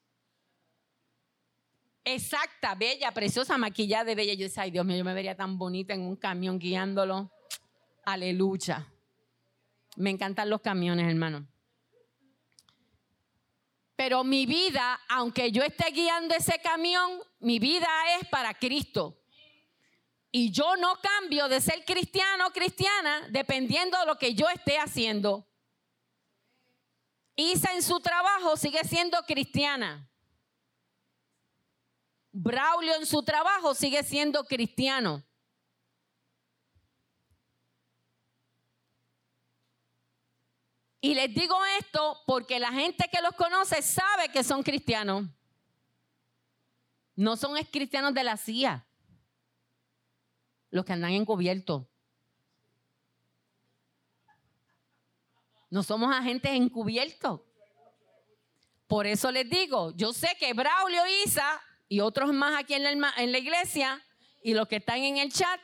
[2.05, 4.35] Exacta, bella, preciosa, maquillada de bella.
[4.35, 7.31] Yo decía, ay Dios mío, yo me vería tan bonita en un camión guiándolo.
[8.05, 8.92] Aleluya.
[9.97, 11.47] Me encantan los camiones, hermano.
[13.97, 17.89] Pero mi vida, aunque yo esté guiando ese camión, mi vida
[18.19, 19.23] es para Cristo.
[20.31, 24.79] Y yo no cambio de ser cristiano o cristiana dependiendo de lo que yo esté
[24.79, 25.47] haciendo.
[27.37, 30.11] Isa en su trabajo sigue siendo cristiana.
[32.33, 35.23] Braulio en su trabajo sigue siendo cristiano.
[41.05, 45.27] Y les digo esto porque la gente que los conoce sabe que son cristianos.
[47.17, 48.87] No son cristianos de la CIA,
[50.71, 51.89] los que andan encubiertos.
[55.71, 57.41] No somos agentes encubiertos.
[58.87, 63.13] Por eso les digo, yo sé que Braulio, Isa y otros más aquí en la,
[63.17, 64.01] en la iglesia
[64.41, 65.61] y los que están en el chat,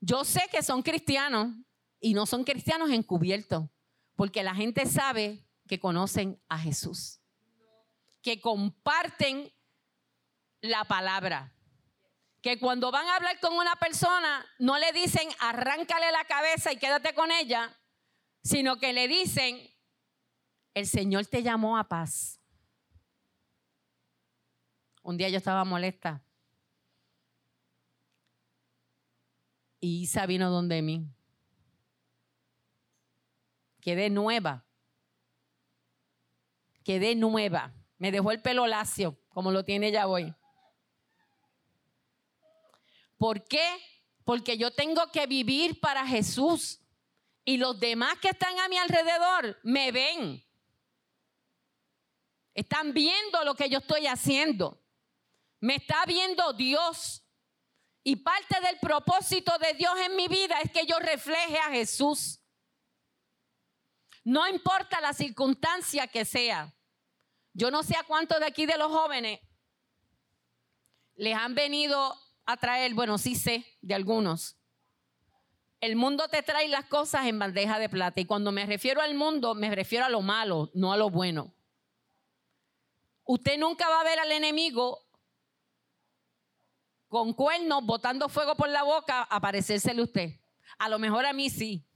[0.00, 1.54] yo sé que son cristianos
[2.00, 3.68] y no son cristianos encubiertos.
[4.16, 7.20] Porque la gente sabe que conocen a Jesús,
[8.22, 9.52] que comparten
[10.62, 11.52] la palabra.
[12.40, 16.78] Que cuando van a hablar con una persona, no le dicen arráncale la cabeza y
[16.78, 17.76] quédate con ella,
[18.42, 19.58] sino que le dicen,
[20.74, 22.40] el Señor te llamó a paz.
[25.02, 26.22] Un día yo estaba molesta.
[29.80, 31.15] Y Isa vino donde mí
[33.86, 34.66] quedé nueva.
[36.82, 37.72] Quedé nueva.
[37.98, 40.34] Me dejó el pelo lacio, como lo tiene ya hoy.
[43.16, 43.80] ¿Por qué?
[44.24, 46.80] Porque yo tengo que vivir para Jesús.
[47.44, 50.44] Y los demás que están a mi alrededor me ven.
[52.54, 54.82] Están viendo lo que yo estoy haciendo.
[55.60, 57.22] Me está viendo Dios.
[58.02, 62.40] Y parte del propósito de Dios en mi vida es que yo refleje a Jesús.
[64.26, 66.74] No importa la circunstancia que sea.
[67.52, 69.38] Yo no sé a cuántos de aquí de los jóvenes
[71.14, 72.12] les han venido
[72.44, 74.56] a traer, bueno, sí sé de algunos.
[75.80, 78.20] El mundo te trae las cosas en bandeja de plata.
[78.20, 81.54] Y cuando me refiero al mundo, me refiero a lo malo, no a lo bueno.
[83.22, 85.06] Usted nunca va a ver al enemigo
[87.06, 90.40] con cuernos botando fuego por la boca aparecérsele usted.
[90.78, 91.86] A lo mejor a mí sí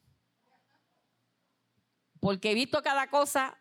[2.21, 3.57] porque he visto cada cosa,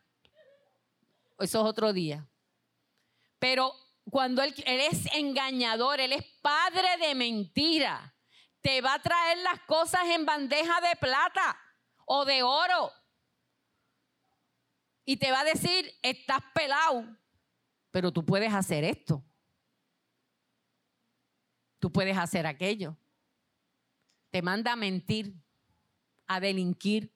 [1.40, 2.28] eso es otro día.
[3.40, 3.74] Pero
[4.10, 8.14] cuando él, es engañador, Él es padre de mentira,
[8.62, 11.58] te va a traer las cosas en bandeja de plata
[12.06, 12.92] o de oro.
[15.06, 17.06] Y te va a decir, estás pelado,
[17.92, 19.24] pero tú puedes hacer esto.
[21.80, 22.98] Tú puedes hacer aquello.
[24.30, 25.34] Te manda a mentir,
[26.28, 27.12] a delinquir.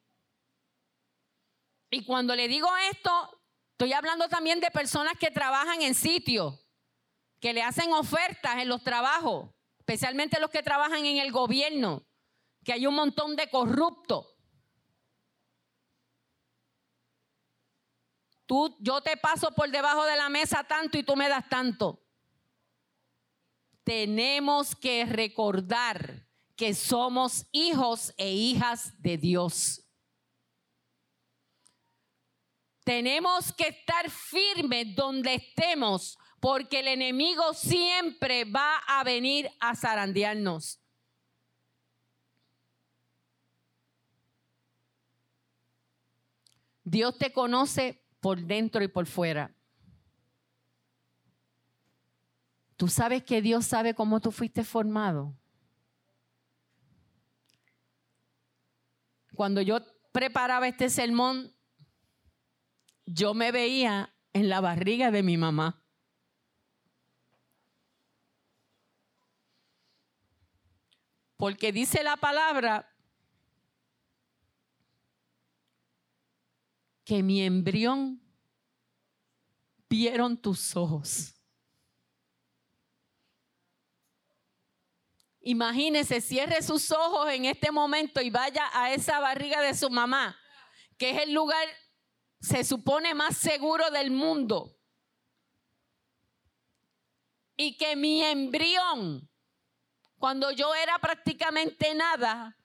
[1.94, 3.42] Y cuando le digo esto,
[3.74, 6.60] estoy hablando también de personas que trabajan en sitios,
[7.40, 12.04] que le hacen ofertas en los trabajos, especialmente los que trabajan en el gobierno,
[12.64, 14.26] que hay un montón de corruptos.
[18.48, 22.04] Tú, yo te paso por debajo de la mesa tanto y tú me das tanto.
[23.84, 29.83] Tenemos que recordar que somos hijos e hijas de Dios.
[32.84, 40.80] Tenemos que estar firmes donde estemos, porque el enemigo siempre va a venir a zarandearnos.
[46.84, 49.56] Dios te conoce por dentro y por fuera.
[52.76, 55.34] Tú sabes que Dios sabe cómo tú fuiste formado.
[59.34, 59.80] Cuando yo
[60.12, 61.53] preparaba este sermón,
[63.06, 65.84] yo me veía en la barriga de mi mamá.
[71.38, 72.90] Porque dice la palabra
[77.04, 78.22] que mi embrión
[79.90, 81.36] vieron tus ojos.
[85.42, 90.38] Imagínese, cierre sus ojos en este momento y vaya a esa barriga de su mamá,
[90.98, 91.68] que es el lugar,
[92.44, 94.78] se supone, más seguro del mundo.
[97.56, 99.30] Y que mi embrión,
[100.18, 102.58] cuando yo era prácticamente nada,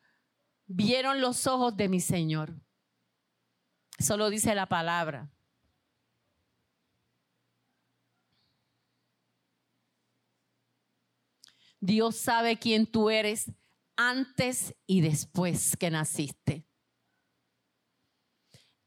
[0.66, 2.60] vieron los ojos de mi Señor.
[3.96, 5.30] Eso lo dice la palabra.
[11.78, 13.52] Dios sabe quién tú eres
[13.94, 16.67] antes y después que naciste.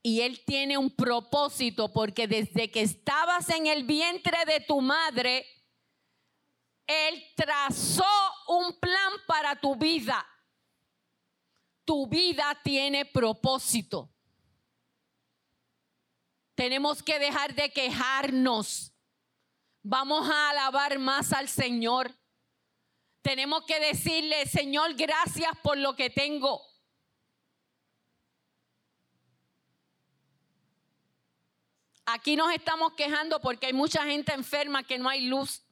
[0.03, 5.45] Y Él tiene un propósito porque desde que estabas en el vientre de tu madre,
[6.87, 8.03] Él trazó
[8.47, 10.25] un plan para tu vida.
[11.85, 14.09] Tu vida tiene propósito.
[16.55, 18.93] Tenemos que dejar de quejarnos.
[19.83, 22.15] Vamos a alabar más al Señor.
[23.21, 26.70] Tenemos que decirle, Señor, gracias por lo que tengo.
[32.13, 35.63] Aquí nos estamos quejando porque hay mucha gente enferma que no hay luz.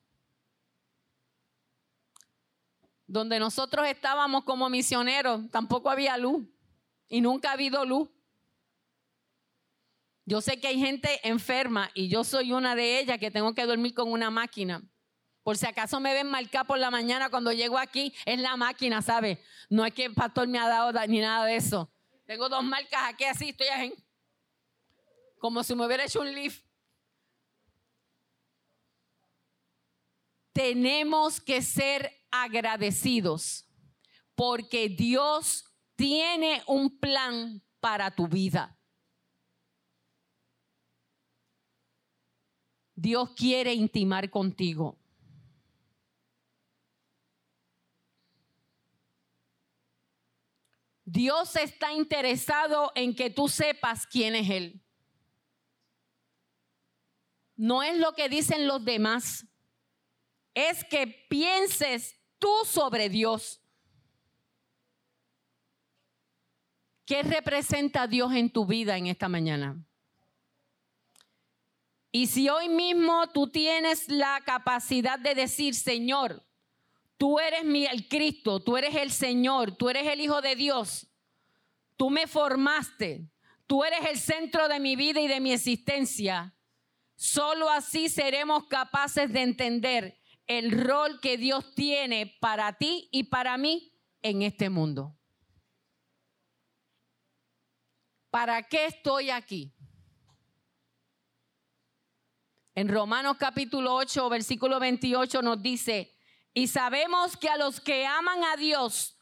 [3.06, 6.46] Donde nosotros estábamos como misioneros, tampoco había luz.
[7.10, 8.10] Y nunca ha habido luz.
[10.24, 13.66] Yo sé que hay gente enferma y yo soy una de ellas que tengo que
[13.66, 14.82] dormir con una máquina.
[15.44, 19.02] Por si acaso me ven marcada por la mañana cuando llego aquí, es la máquina,
[19.02, 19.44] ¿sabe?
[19.70, 21.92] No es que el pastor me ha dado ni nada de eso.
[22.26, 23.94] Tengo dos marcas aquí así, estoy así.
[25.40, 26.66] Como si me hubiera hecho un lift.
[30.54, 33.66] Tenemos que ser agradecidos
[34.36, 35.66] porque Dios
[35.96, 38.78] tiene un plan para tu vida.
[42.96, 44.98] Dios quiere intimar contigo.
[51.06, 54.84] Dios está interesado en que tú sepas quién es Él.
[57.60, 59.45] No es lo que dicen los demás.
[60.53, 63.62] Es que pienses tú sobre Dios.
[67.05, 69.84] ¿Qué representa Dios en tu vida en esta mañana?
[72.12, 76.43] Y si hoy mismo tú tienes la capacidad de decir, Señor,
[77.20, 81.05] Tú eres mi, el Cristo, tú eres el Señor, tú eres el Hijo de Dios.
[81.97, 83.30] Tú me formaste,
[83.68, 86.55] tú eres el centro de mi vida y de mi existencia.
[87.20, 90.17] Solo así seremos capaces de entender
[90.47, 95.17] el rol que Dios tiene para ti y para mí en este mundo.
[98.30, 99.76] ¿Para qué estoy aquí?
[102.74, 106.15] En Romanos capítulo 8, versículo 28 nos dice,
[106.53, 109.17] y sabemos que a los que aman a Dios,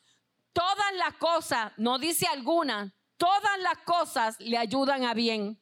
[0.54, 5.60] todas las cosas, no dice alguna, todas las cosas le ayudan a bien.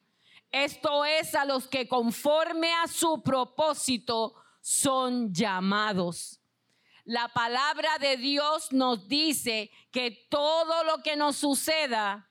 [0.64, 6.40] Esto es a los que conforme a su propósito son llamados.
[7.04, 12.30] La palabra de Dios nos dice que todo lo que nos suceda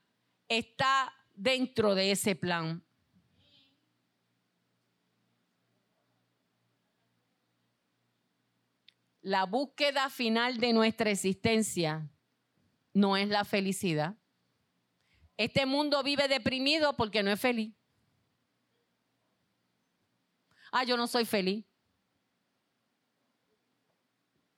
[0.49, 2.85] está dentro de ese plan.
[9.25, 12.07] la búsqueda final de nuestra existencia
[12.93, 14.15] no es la felicidad.
[15.35, 17.73] Este mundo vive deprimido porque no es feliz.
[20.77, 21.63] Ah, yo no soy feliz.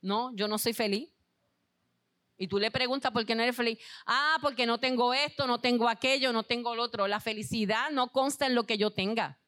[0.01, 1.11] No, yo no soy feliz.
[2.39, 3.77] Y tú le preguntas por qué no eres feliz.
[4.07, 7.07] Ah, porque no tengo esto, no tengo aquello, no tengo lo otro.
[7.07, 9.39] La felicidad no consta en lo que yo tenga.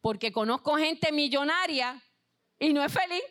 [0.00, 2.00] Porque conozco gente millonaria
[2.60, 3.24] y no es feliz.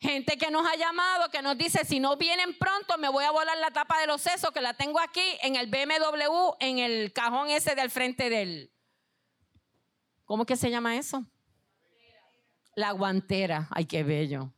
[0.00, 3.30] Gente que nos ha llamado, que nos dice, si no vienen pronto, me voy a
[3.30, 7.12] volar la tapa de los sesos, que la tengo aquí en el BMW, en el
[7.12, 8.72] cajón ese del frente del...
[10.28, 11.24] ¿Cómo que se llama eso?
[12.76, 13.66] La guantera.
[13.70, 14.52] Ay, qué bello.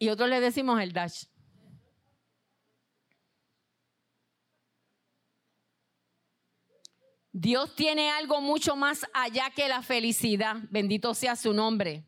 [0.00, 1.26] Y otros le decimos el dash.
[7.30, 10.56] Dios tiene algo mucho más allá que la felicidad.
[10.68, 12.04] Bendito sea su nombre.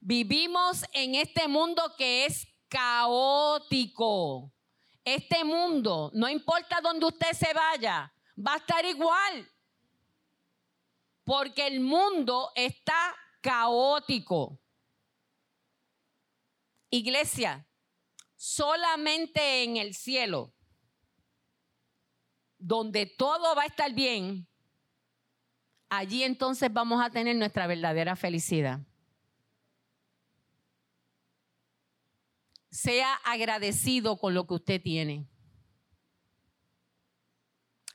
[0.00, 4.52] Vivimos en este mundo que es caótico.
[5.04, 9.50] Este mundo, no importa dónde usted se vaya, va a estar igual.
[11.24, 14.60] Porque el mundo está caótico.
[16.90, 17.66] Iglesia,
[18.36, 20.52] solamente en el cielo
[22.58, 24.46] donde todo va a estar bien,
[25.88, 28.80] allí entonces vamos a tener nuestra verdadera felicidad.
[32.70, 35.26] Sea agradecido con lo que usted tiene.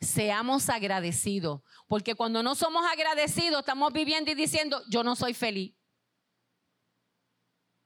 [0.02, 5.76] Seamos agradecidos, porque cuando no somos agradecidos estamos viviendo y diciendo, yo no soy feliz.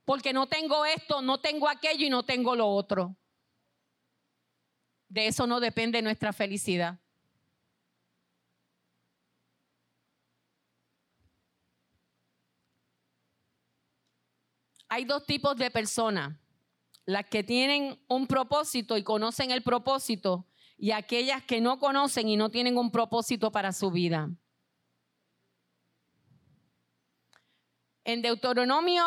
[0.06, 3.18] Porque no tengo esto, no tengo aquello y no tengo lo otro.
[5.10, 7.00] De eso no depende nuestra felicidad.
[14.88, 16.40] Hay dos tipos de personas,
[17.06, 20.48] las que tienen un propósito y conocen el propósito
[20.78, 24.30] y aquellas que no conocen y no tienen un propósito para su vida.
[28.04, 29.04] En Deuteronomio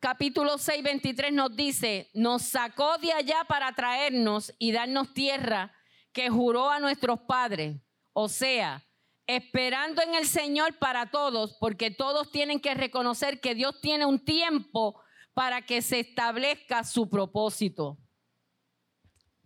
[0.00, 5.72] capítulo 6, 23 nos dice, nos sacó de allá para traernos y darnos tierra
[6.12, 7.80] que juró a nuestros padres.
[8.12, 8.84] O sea,
[9.26, 14.24] esperando en el Señor para todos, porque todos tienen que reconocer que Dios tiene un
[14.24, 15.00] tiempo
[15.34, 18.01] para que se establezca su propósito.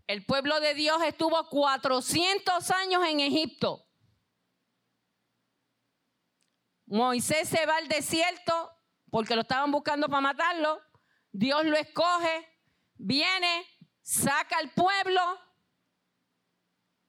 [0.06, 3.84] El pueblo de Dios estuvo 400 años en Egipto.
[6.86, 8.70] Moisés se va al desierto
[9.10, 10.80] porque lo estaban buscando para matarlo.
[11.32, 12.48] Dios lo escoge,
[12.94, 13.66] viene,
[14.00, 15.20] saca al pueblo.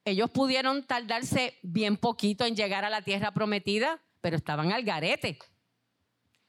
[0.04, 5.38] Ellos pudieron tardarse bien poquito en llegar a la tierra prometida, pero estaban al garete.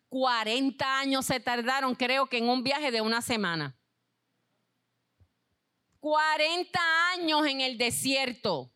[0.09, 3.77] 40 años se tardaron, creo que en un viaje de una semana.
[6.01, 6.80] 40
[7.12, 8.72] años en el desierto.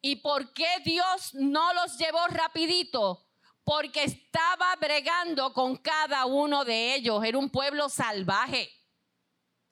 [0.00, 3.26] ¿Y por qué Dios no los llevó rapidito?
[3.64, 7.24] Porque estaba bregando con cada uno de ellos.
[7.24, 8.70] Era un pueblo salvaje,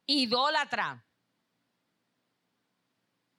[0.07, 1.07] idólatra.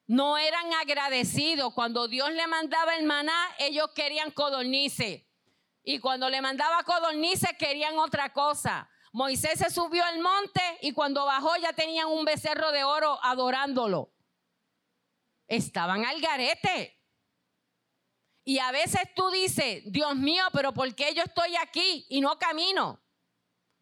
[0.05, 1.73] No eran agradecidos.
[1.73, 5.23] Cuando Dios le mandaba el maná, ellos querían codornices.
[5.83, 8.87] Y cuando le mandaba codornices, querían otra cosa.
[9.13, 14.11] Moisés se subió al monte y cuando bajó ya tenían un becerro de oro adorándolo.
[15.47, 16.99] Estaban al garete.
[18.43, 22.39] Y a veces tú dices, Dios mío, pero ¿por qué yo estoy aquí y no
[22.39, 22.99] camino?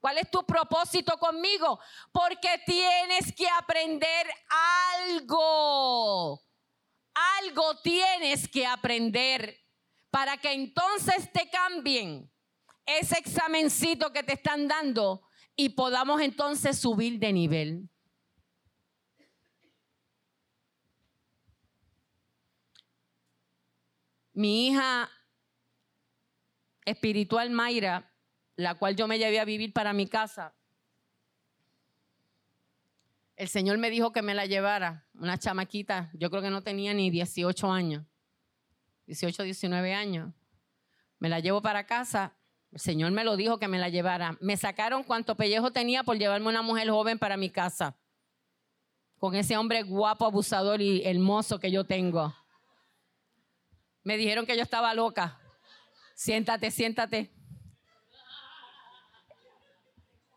[0.01, 1.79] ¿Cuál es tu propósito conmigo?
[2.11, 4.27] Porque tienes que aprender
[4.99, 6.43] algo.
[7.39, 9.57] Algo tienes que aprender
[10.09, 12.29] para que entonces te cambien
[12.99, 15.23] ese examencito que te están dando
[15.55, 17.89] y podamos entonces subir de nivel.
[24.33, 25.09] Mi hija
[26.85, 28.11] espiritual Mayra,
[28.55, 30.55] la cual yo me llevé a vivir para mi casa,
[33.35, 36.93] el Señor me dijo que me la llevara, una chamaquita, yo creo que no tenía
[36.93, 38.05] ni 18 años,
[39.07, 40.33] 18, 19 años.
[41.19, 42.35] Me la llevo para casa
[42.72, 44.38] el Señor me lo dijo que me la llevara.
[44.39, 47.97] Me sacaron cuanto pellejo tenía por llevarme una mujer joven para mi casa.
[49.17, 52.34] Con ese hombre guapo, abusador y hermoso que yo tengo.
[54.03, 55.38] Me dijeron que yo estaba loca.
[56.15, 57.32] Siéntate, siéntate.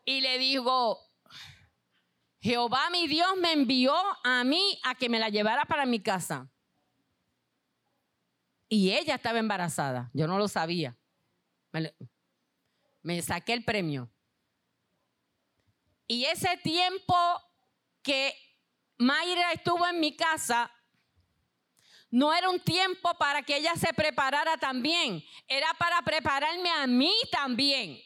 [0.03, 0.99] Y le digo,
[2.41, 6.51] Jehová mi Dios me envió a mí a que me la llevara para mi casa.
[8.67, 10.11] Y ella estaba embarazada.
[10.13, 10.97] Yo no lo sabía
[13.05, 14.09] me saqué el premio.
[16.07, 17.15] Y ese tiempo
[18.01, 18.35] que
[18.97, 20.71] Mayra estuvo en mi casa,
[22.09, 27.13] no era un tiempo para que ella se preparara también, era para prepararme a mí
[27.31, 28.01] también.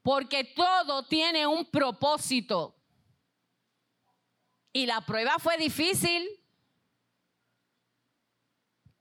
[0.00, 2.74] Porque todo tiene un propósito.
[4.72, 6.26] Y la prueba fue difícil,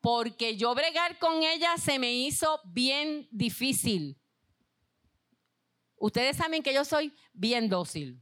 [0.06, 4.22] porque yo bregar con ella se me hizo bien difícil.
[5.98, 8.22] Ustedes saben que yo soy bien dócil.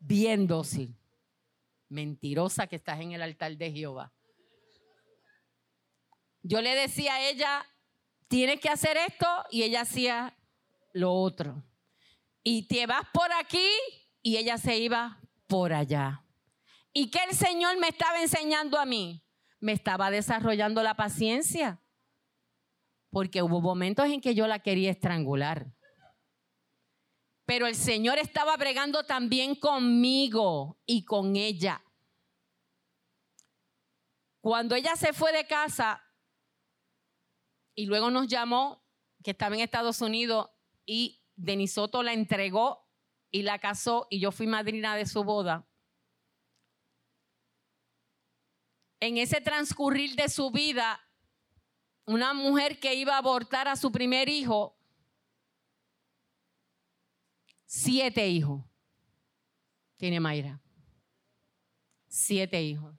[0.00, 0.98] Bien dócil.
[1.90, 4.12] Mentirosa que estás en el altar de Jehová.
[6.42, 7.64] Yo le decía a ella,
[8.26, 10.36] tienes que hacer esto, y ella hacía
[10.92, 11.62] lo otro.
[12.42, 13.68] Y te vas por aquí,
[14.22, 16.21] y ella se iba por allá.
[16.92, 19.24] ¿Y qué el Señor me estaba enseñando a mí?
[19.60, 21.80] Me estaba desarrollando la paciencia.
[23.10, 25.72] Porque hubo momentos en que yo la quería estrangular.
[27.46, 31.82] Pero el Señor estaba bregando también conmigo y con ella.
[34.40, 36.02] Cuando ella se fue de casa
[37.74, 38.84] y luego nos llamó,
[39.22, 40.50] que estaba en Estados Unidos,
[40.84, 42.86] y Denisoto la entregó
[43.30, 45.66] y la casó, y yo fui madrina de su boda
[49.02, 51.00] en ese transcurrir de su vida,
[52.06, 54.78] una mujer que iba a abortar a su primer hijo,
[57.64, 58.64] siete hijos
[59.96, 60.60] tiene Mayra.
[62.06, 62.94] Siete hijos.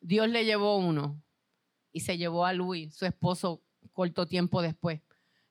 [0.00, 1.22] Dios le llevó uno
[1.92, 5.02] y se llevó a Luis, su esposo, corto tiempo después.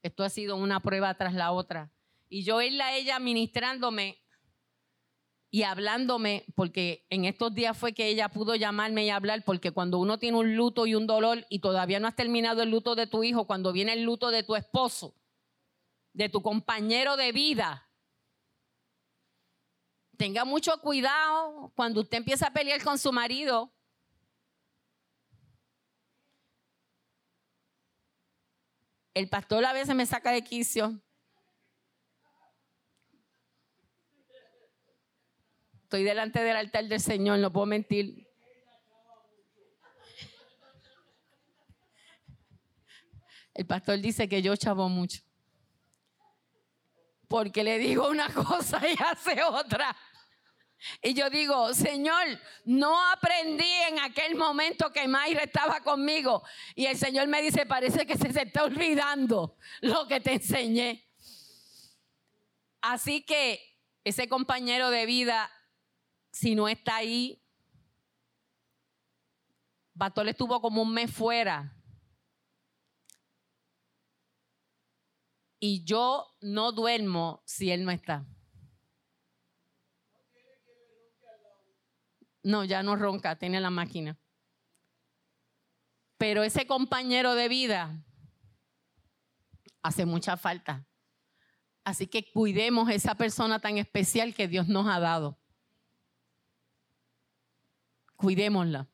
[0.01, 1.91] Esto ha sido una prueba tras la otra.
[2.27, 4.17] Y yo irla a ella ministrándome
[5.51, 9.97] y hablándome, porque en estos días fue que ella pudo llamarme y hablar, porque cuando
[9.97, 13.07] uno tiene un luto y un dolor y todavía no has terminado el luto de
[13.07, 15.15] tu hijo, cuando viene el luto de tu esposo,
[16.13, 17.89] de tu compañero de vida,
[20.17, 23.71] tenga mucho cuidado cuando usted empieza a pelear con su marido.
[29.15, 31.01] El pastor a veces me saca de quicio
[35.89, 38.29] Estoy delante del altar del Señor, no puedo mentir.
[43.55, 45.23] El pastor dice que yo chavo mucho.
[47.27, 49.97] Porque le digo una cosa y hace otra.
[51.01, 56.43] Y yo digo, Señor, no aprendí en aquel momento que Mayra estaba conmigo.
[56.75, 61.09] Y el Señor me dice, parece que se, se está olvidando lo que te enseñé.
[62.79, 63.59] Así que
[64.03, 65.49] ese compañero de vida
[66.31, 67.41] si no está ahí,
[69.93, 71.75] Batol estuvo como un mes fuera.
[75.59, 78.25] Y yo no duermo si él no está.
[82.43, 84.17] No, ya no ronca, tiene la máquina.
[86.17, 88.05] Pero ese compañero de vida
[89.81, 90.87] hace mucha falta.
[91.83, 95.38] Así que cuidemos esa persona tan especial que Dios nos ha dado
[98.19, 98.85] cuidémosla.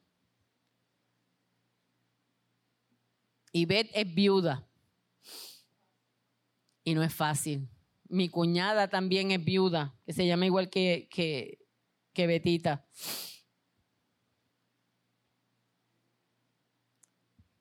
[3.51, 4.67] Y Beth es viuda.
[6.83, 7.67] Y no es fácil.
[8.07, 11.57] Mi cuñada también es viuda, que se llama igual que, que,
[12.13, 12.85] que Betita.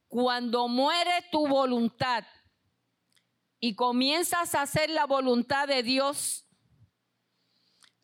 [0.09, 2.25] Cuando muere tu voluntad
[3.59, 6.44] y comienzas a hacer la voluntad de Dios,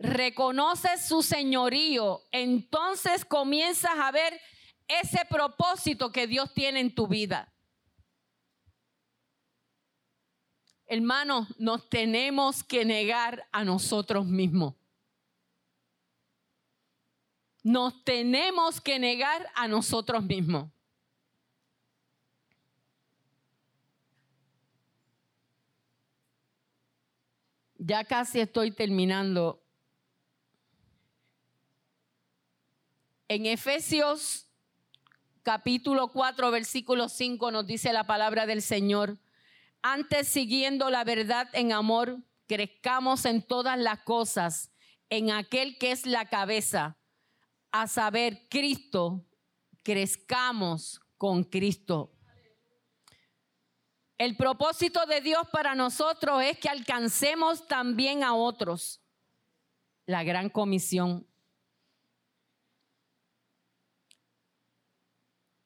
[0.01, 4.41] reconoces su señorío, entonces comienzas a ver
[4.89, 7.53] ese propósito que Dios tiene en tu vida.
[10.87, 14.75] Hermanos, nos tenemos que negar a nosotros mismos.
[17.63, 20.73] Nos tenemos que negar a nosotros mismos.
[27.77, 29.63] Ya casi estoy terminando
[33.31, 34.49] En Efesios
[35.45, 39.21] capítulo 4, versículo 5 nos dice la palabra del Señor.
[39.83, 42.19] Antes siguiendo la verdad en amor,
[42.49, 44.73] crezcamos en todas las cosas,
[45.11, 46.99] en aquel que es la cabeza,
[47.71, 49.25] a saber, Cristo,
[49.85, 52.13] crezcamos con Cristo.
[54.19, 59.01] El propósito de Dios para nosotros es que alcancemos también a otros.
[60.05, 61.30] La gran comisión.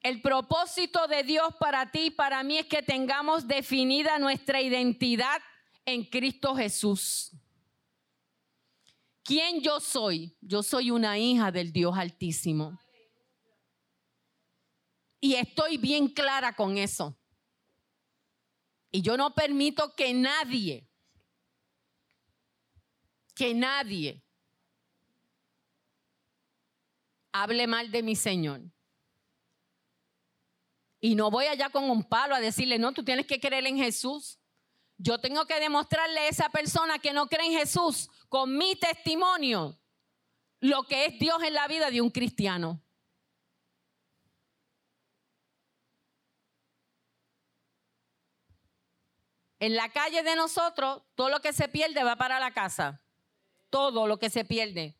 [0.05, 5.41] El propósito de Dios para ti y para mí es que tengamos definida nuestra identidad
[5.83, 7.31] en Cristo Jesús.
[9.23, 10.37] ¿Quién yo soy?
[10.41, 12.79] Yo soy una hija del Dios Altísimo.
[15.19, 17.17] Y estoy bien clara con eso.
[18.91, 20.87] Y yo no permito que nadie,
[23.33, 24.23] que nadie
[27.31, 28.74] hable mal de mi Señor.
[31.05, 33.77] Y no voy allá con un palo a decirle, no, tú tienes que creer en
[33.77, 34.39] Jesús.
[34.97, 39.79] Yo tengo que demostrarle a esa persona que no cree en Jesús con mi testimonio
[40.61, 42.81] lo que es Dios en la vida de un cristiano.
[49.59, 53.03] En la calle de nosotros, todo lo que se pierde va para la casa.
[53.69, 54.97] Todo lo que se pierde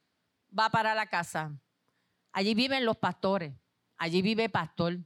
[0.56, 1.60] va para la casa.
[2.32, 3.56] Allí viven los pastores.
[3.98, 5.00] Allí vive pastor.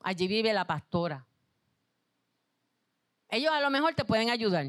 [0.00, 1.26] Allí vive la pastora.
[3.28, 4.66] Ellos a lo mejor te pueden ayudar.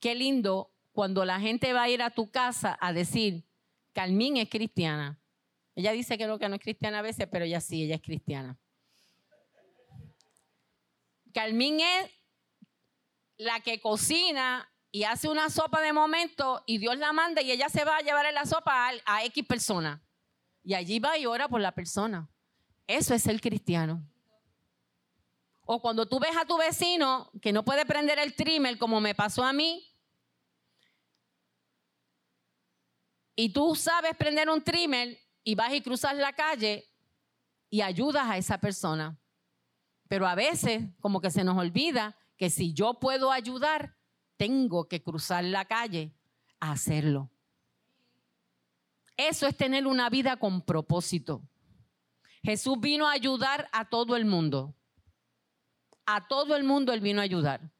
[0.00, 3.44] Qué lindo cuando la gente va a ir a tu casa a decir,
[3.92, 5.20] Carmín es cristiana.
[5.74, 8.02] Ella dice que no, que no es cristiana a veces, pero ella sí, ella es
[8.02, 8.58] cristiana.
[11.32, 12.10] Carmín es
[13.36, 17.68] la que cocina y hace una sopa de momento y Dios la manda y ella
[17.68, 20.02] se va a llevar la sopa a, a X persona.
[20.64, 22.28] Y allí va y ora por la persona.
[22.90, 24.04] Eso es el cristiano.
[25.64, 29.14] O cuando tú ves a tu vecino que no puede prender el trimmer como me
[29.14, 29.86] pasó a mí,
[33.36, 36.90] y tú sabes prender un trimmer y vas y cruzas la calle
[37.70, 39.16] y ayudas a esa persona.
[40.08, 43.94] Pero a veces como que se nos olvida que si yo puedo ayudar,
[44.36, 46.12] tengo que cruzar la calle
[46.58, 47.30] a hacerlo.
[49.16, 51.49] Eso es tener una vida con propósito.
[52.42, 54.74] Jesús vino a ayudar a todo el mundo.
[56.06, 57.70] A todo el mundo Él vino a ayudar.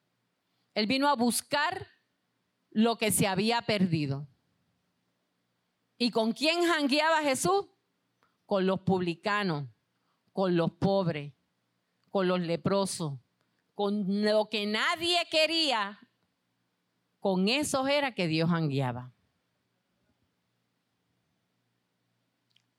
[0.75, 1.87] Él vino a buscar
[2.71, 4.29] lo que se había perdido.
[5.99, 7.67] ¿Y con quién jangueaba Jesús?
[8.47, 9.69] Con los publicanos,
[10.33, 11.35] con los pobres,
[12.11, 13.19] con los leprosos,
[13.75, 15.99] con lo que nadie quería.
[17.19, 19.13] Con esos era que Dios jangueaba.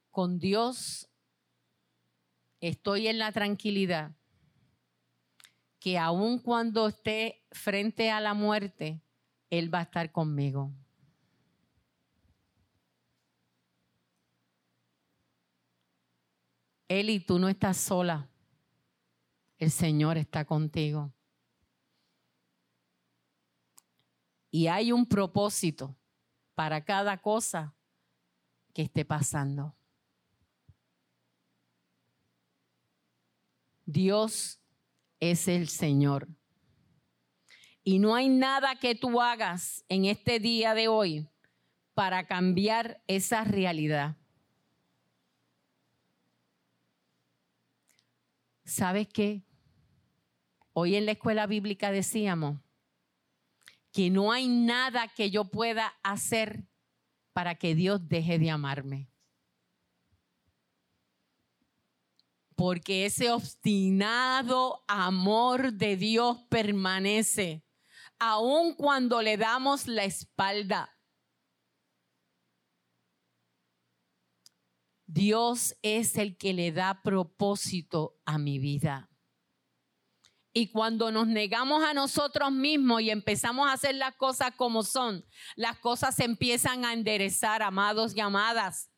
[0.10, 1.11] Con Dios
[2.62, 4.16] estoy en la tranquilidad
[5.80, 9.02] que aun cuando esté frente a la muerte,
[9.50, 10.72] Él va a estar conmigo.
[16.88, 18.30] Eli, tú no estás sola.
[19.58, 21.12] El Señor está contigo.
[24.52, 25.96] Y hay un propósito
[26.54, 27.74] para cada cosa
[28.74, 29.74] que esté pasando.
[33.86, 34.62] Dios
[35.20, 36.28] es el Señor.
[37.84, 41.28] Y no hay nada que tú hagas en este día de hoy
[41.94, 44.18] para cambiar esa realidad.
[48.64, 49.44] ¿Sabes qué?
[50.74, 52.60] Hoy en la escuela bíblica decíamos
[53.92, 56.64] que no hay nada que yo pueda hacer
[57.34, 59.11] para que Dios deje de amarme.
[62.62, 67.66] Porque ese obstinado amor de Dios permanece,
[68.20, 70.96] aun cuando le damos la espalda.
[75.08, 79.10] Dios es el que le da propósito a mi vida.
[80.54, 85.26] Y cuando nos negamos a nosotros mismos y empezamos a hacer las cosas como son,
[85.56, 88.91] las cosas se empiezan a enderezar, amados y amadas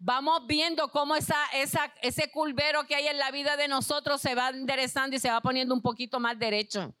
[0.00, 4.48] vamos viendo cómo esa, ese culvero que hay en la vida de nosotros se va
[4.48, 6.94] enderezando y se va poniendo un poquito más derecho.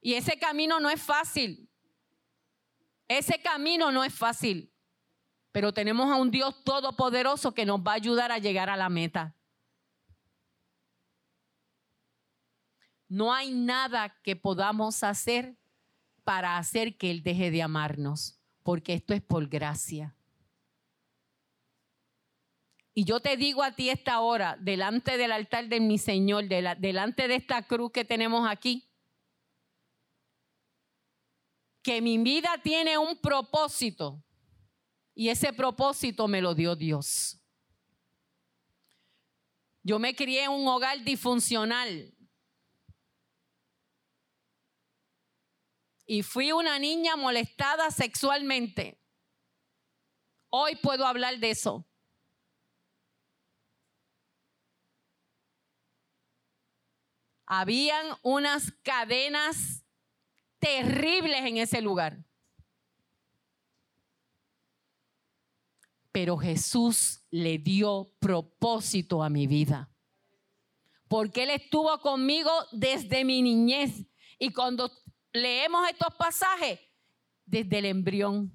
[0.00, 1.68] Y ese camino no es fácil.
[3.08, 4.72] Ese camino no es fácil.
[5.50, 8.90] Pero tenemos a un Dios todopoderoso que nos va a ayudar a llegar a la
[8.90, 9.34] meta.
[13.08, 15.56] No hay nada que podamos hacer
[16.24, 18.37] para hacer que Él deje de amarnos
[18.68, 20.14] porque esto es por gracia.
[22.92, 27.28] Y yo te digo a ti esta hora, delante del altar de mi Señor, delante
[27.28, 28.86] de esta cruz que tenemos aquí,
[31.80, 34.22] que mi vida tiene un propósito
[35.14, 37.40] y ese propósito me lo dio Dios.
[39.82, 42.14] Yo me crié en un hogar disfuncional.
[46.10, 48.98] Y fui una niña molestada sexualmente.
[50.48, 51.86] Hoy puedo hablar de eso.
[57.44, 59.84] Habían unas cadenas
[60.58, 62.24] terribles en ese lugar.
[66.10, 69.90] Pero Jesús le dio propósito a mi vida.
[71.06, 74.06] Porque Él estuvo conmigo desde mi niñez.
[74.38, 74.90] Y cuando
[75.32, 76.80] leemos estos pasajes
[77.44, 78.52] desde el embrión.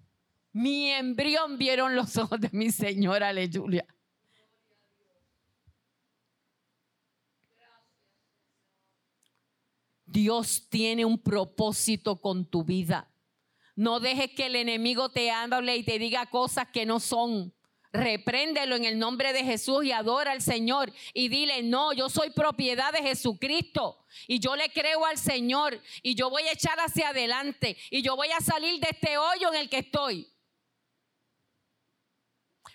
[0.51, 3.85] Mi embrión vieron los ojos de mi Señora, aleluya.
[10.05, 13.09] Dios tiene un propósito con tu vida.
[13.75, 17.51] No dejes que el enemigo te hable y te diga cosas que no son.
[17.93, 22.31] Repréndelo en el nombre de Jesús y adora al Señor y dile, no, yo soy
[22.31, 27.09] propiedad de Jesucristo y yo le creo al Señor y yo voy a echar hacia
[27.09, 30.27] adelante y yo voy a salir de este hoyo en el que estoy.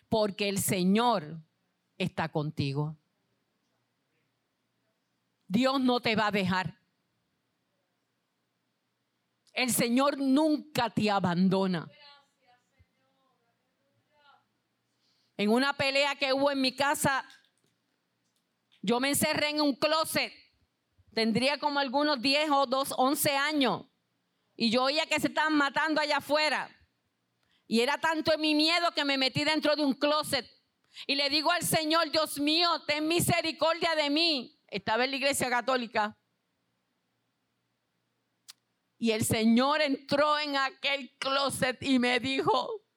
[0.09, 1.43] Porque el Señor
[1.99, 2.97] está contigo.
[5.49, 6.79] Dios no te va a dejar.
[9.53, 11.91] El Señor nunca te abandona.
[15.39, 17.25] En una pelea que hubo en mi casa,
[18.83, 20.33] yo me encerré en un closet.
[21.15, 23.87] Tendría como algunos 10 o 2, 11 años.
[24.57, 26.69] Y yo oía que se estaban matando allá afuera.
[27.69, 30.45] Y era tanto mi miedo que me metí dentro de un closet.
[31.07, 34.61] Y le digo al Señor, Dios mío, ten misericordia de mí.
[34.67, 36.19] Estaba en la iglesia católica.
[38.99, 42.88] Y el Señor entró en aquel closet y me dijo,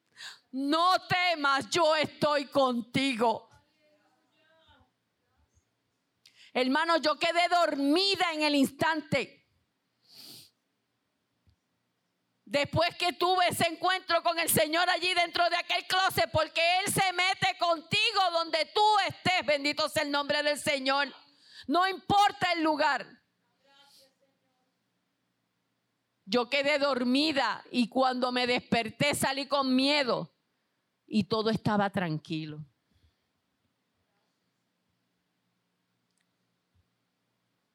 [0.52, 3.50] no temas, yo estoy contigo.
[6.54, 9.38] Hermano, yo quedé dormida en el instante.
[12.44, 16.92] Después que tuve ese encuentro con el Señor allí dentro de aquel closet, porque Él
[16.92, 21.08] se mete contigo donde tú estés, bendito sea el nombre del Señor.
[21.68, 23.08] No importa el lugar.
[26.26, 30.31] Yo quedé dormida y cuando me desperté salí con miedo
[31.14, 32.66] y todo estaba tranquilo.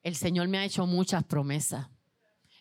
[0.03, 1.87] El Señor me ha hecho muchas promesas.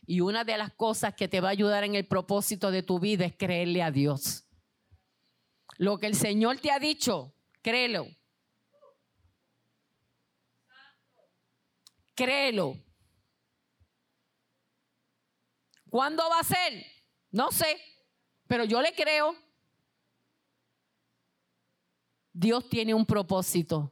[0.05, 2.99] Y una de las cosas que te va a ayudar en el propósito de tu
[2.99, 4.49] vida es creerle a Dios.
[5.78, 8.07] Lo que el Señor te ha dicho, créelo.
[12.15, 12.76] Créelo.
[15.89, 16.86] ¿Cuándo va a ser?
[17.32, 17.80] No sé,
[18.47, 19.44] pero yo le creo.
[22.36, 23.91] Dios tiene un propósito.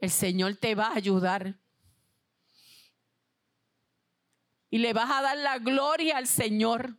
[0.00, 1.58] el Señor te va a ayudar.
[4.70, 6.96] Y le vas a dar la gloria al Señor,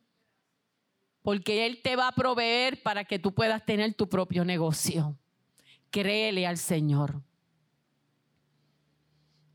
[1.21, 5.17] porque Él te va a proveer para que tú puedas tener tu propio negocio.
[5.89, 7.21] Créele al Señor.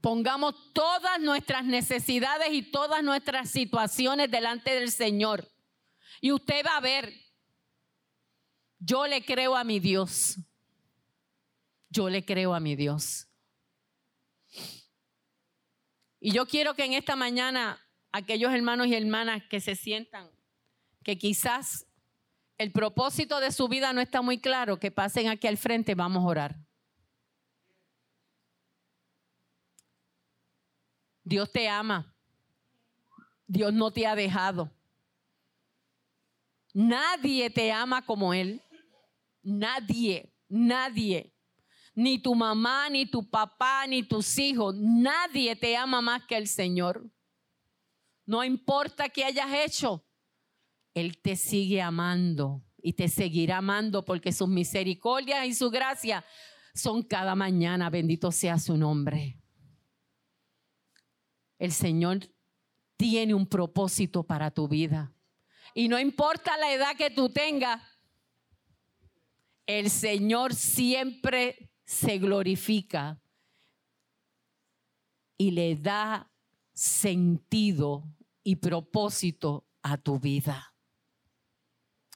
[0.01, 5.49] Pongamos todas nuestras necesidades y todas nuestras situaciones delante del Señor.
[6.21, 7.13] Y usted va a ver,
[8.87, 10.39] yo le creo a mi Dios.
[11.91, 13.27] Yo le creo a mi Dios.
[16.21, 17.81] Y yo quiero que en esta mañana
[18.13, 20.31] aquellos hermanos y hermanas que se sientan,
[21.03, 21.87] que quizás
[22.59, 26.23] el propósito de su vida no está muy claro, que pasen aquí al frente, vamos
[26.23, 26.57] a orar.
[31.25, 32.15] Dios te ama.
[33.49, 34.71] Dios no te ha dejado.
[36.73, 38.63] Nadie te ama como Él.
[39.47, 41.33] Nadie, nadie
[41.97, 44.77] ni tu mamá, ni tu papá, ni tus hijos.
[44.77, 47.11] Nadie te ama más que el Señor.
[48.27, 50.05] No importa qué hayas hecho,
[50.93, 56.23] Él te sigue amando y te seguirá amando porque sus misericordias y su gracia
[56.75, 57.89] son cada mañana.
[57.89, 59.41] Bendito sea su nombre.
[61.59, 62.29] El Señor
[62.99, 65.15] tiene un propósito para tu vida.
[65.73, 67.81] Y no importa la edad que tú tengas,
[69.67, 73.21] el Señor siempre se glorifica
[75.37, 76.31] y le da
[76.73, 78.05] sentido
[78.43, 80.75] y propósito a tu vida.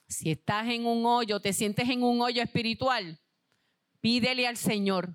[0.09, 3.21] Si estás en un hoyo, te sientes en un hoyo espiritual,
[4.01, 5.15] pídele al Señor.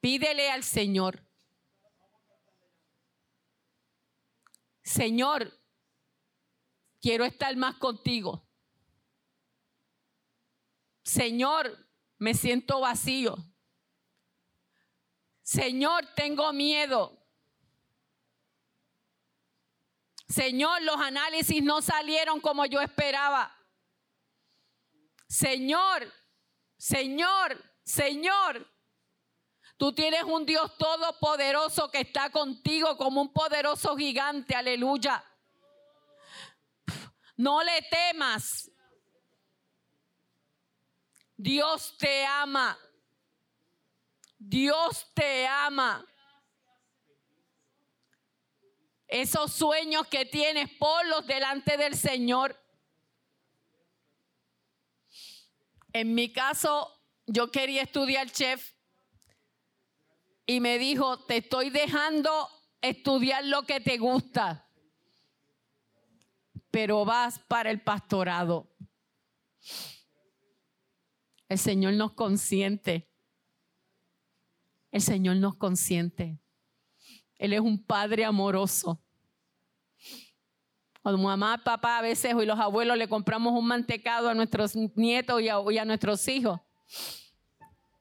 [0.00, 1.24] Pídele al Señor.
[4.82, 5.60] Señor,
[7.00, 8.44] quiero estar más contigo.
[11.04, 11.88] Señor,
[12.18, 13.36] me siento vacío.
[15.42, 17.18] Señor, tengo miedo.
[20.28, 23.54] Señor, los análisis no salieron como yo esperaba.
[25.28, 26.10] Señor,
[26.78, 28.66] Señor, Señor,
[29.76, 35.22] tú tienes un Dios todopoderoso que está contigo como un poderoso gigante, aleluya.
[37.36, 38.71] No le temas,
[41.42, 42.78] Dios te ama.
[44.38, 46.06] Dios te ama.
[49.08, 52.56] Esos sueños que tienes, ponlos delante del Señor.
[55.92, 56.96] En mi caso,
[57.26, 58.74] yo quería estudiar chef
[60.46, 62.48] y me dijo, te estoy dejando
[62.80, 64.68] estudiar lo que te gusta,
[66.70, 68.68] pero vas para el pastorado.
[71.52, 73.06] El Señor nos consiente.
[74.90, 76.40] El Señor nos consiente.
[77.36, 78.98] Él es un padre amoroso.
[81.02, 85.42] Cuando mamá, papá a veces y los abuelos le compramos un mantecado a nuestros nietos
[85.42, 86.58] y a, y a nuestros hijos,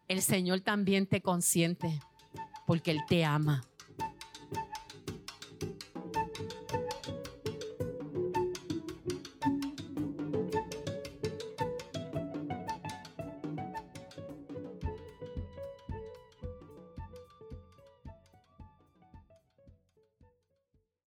[0.08, 2.00] el Señor también te consiente
[2.66, 3.68] porque Él te ama.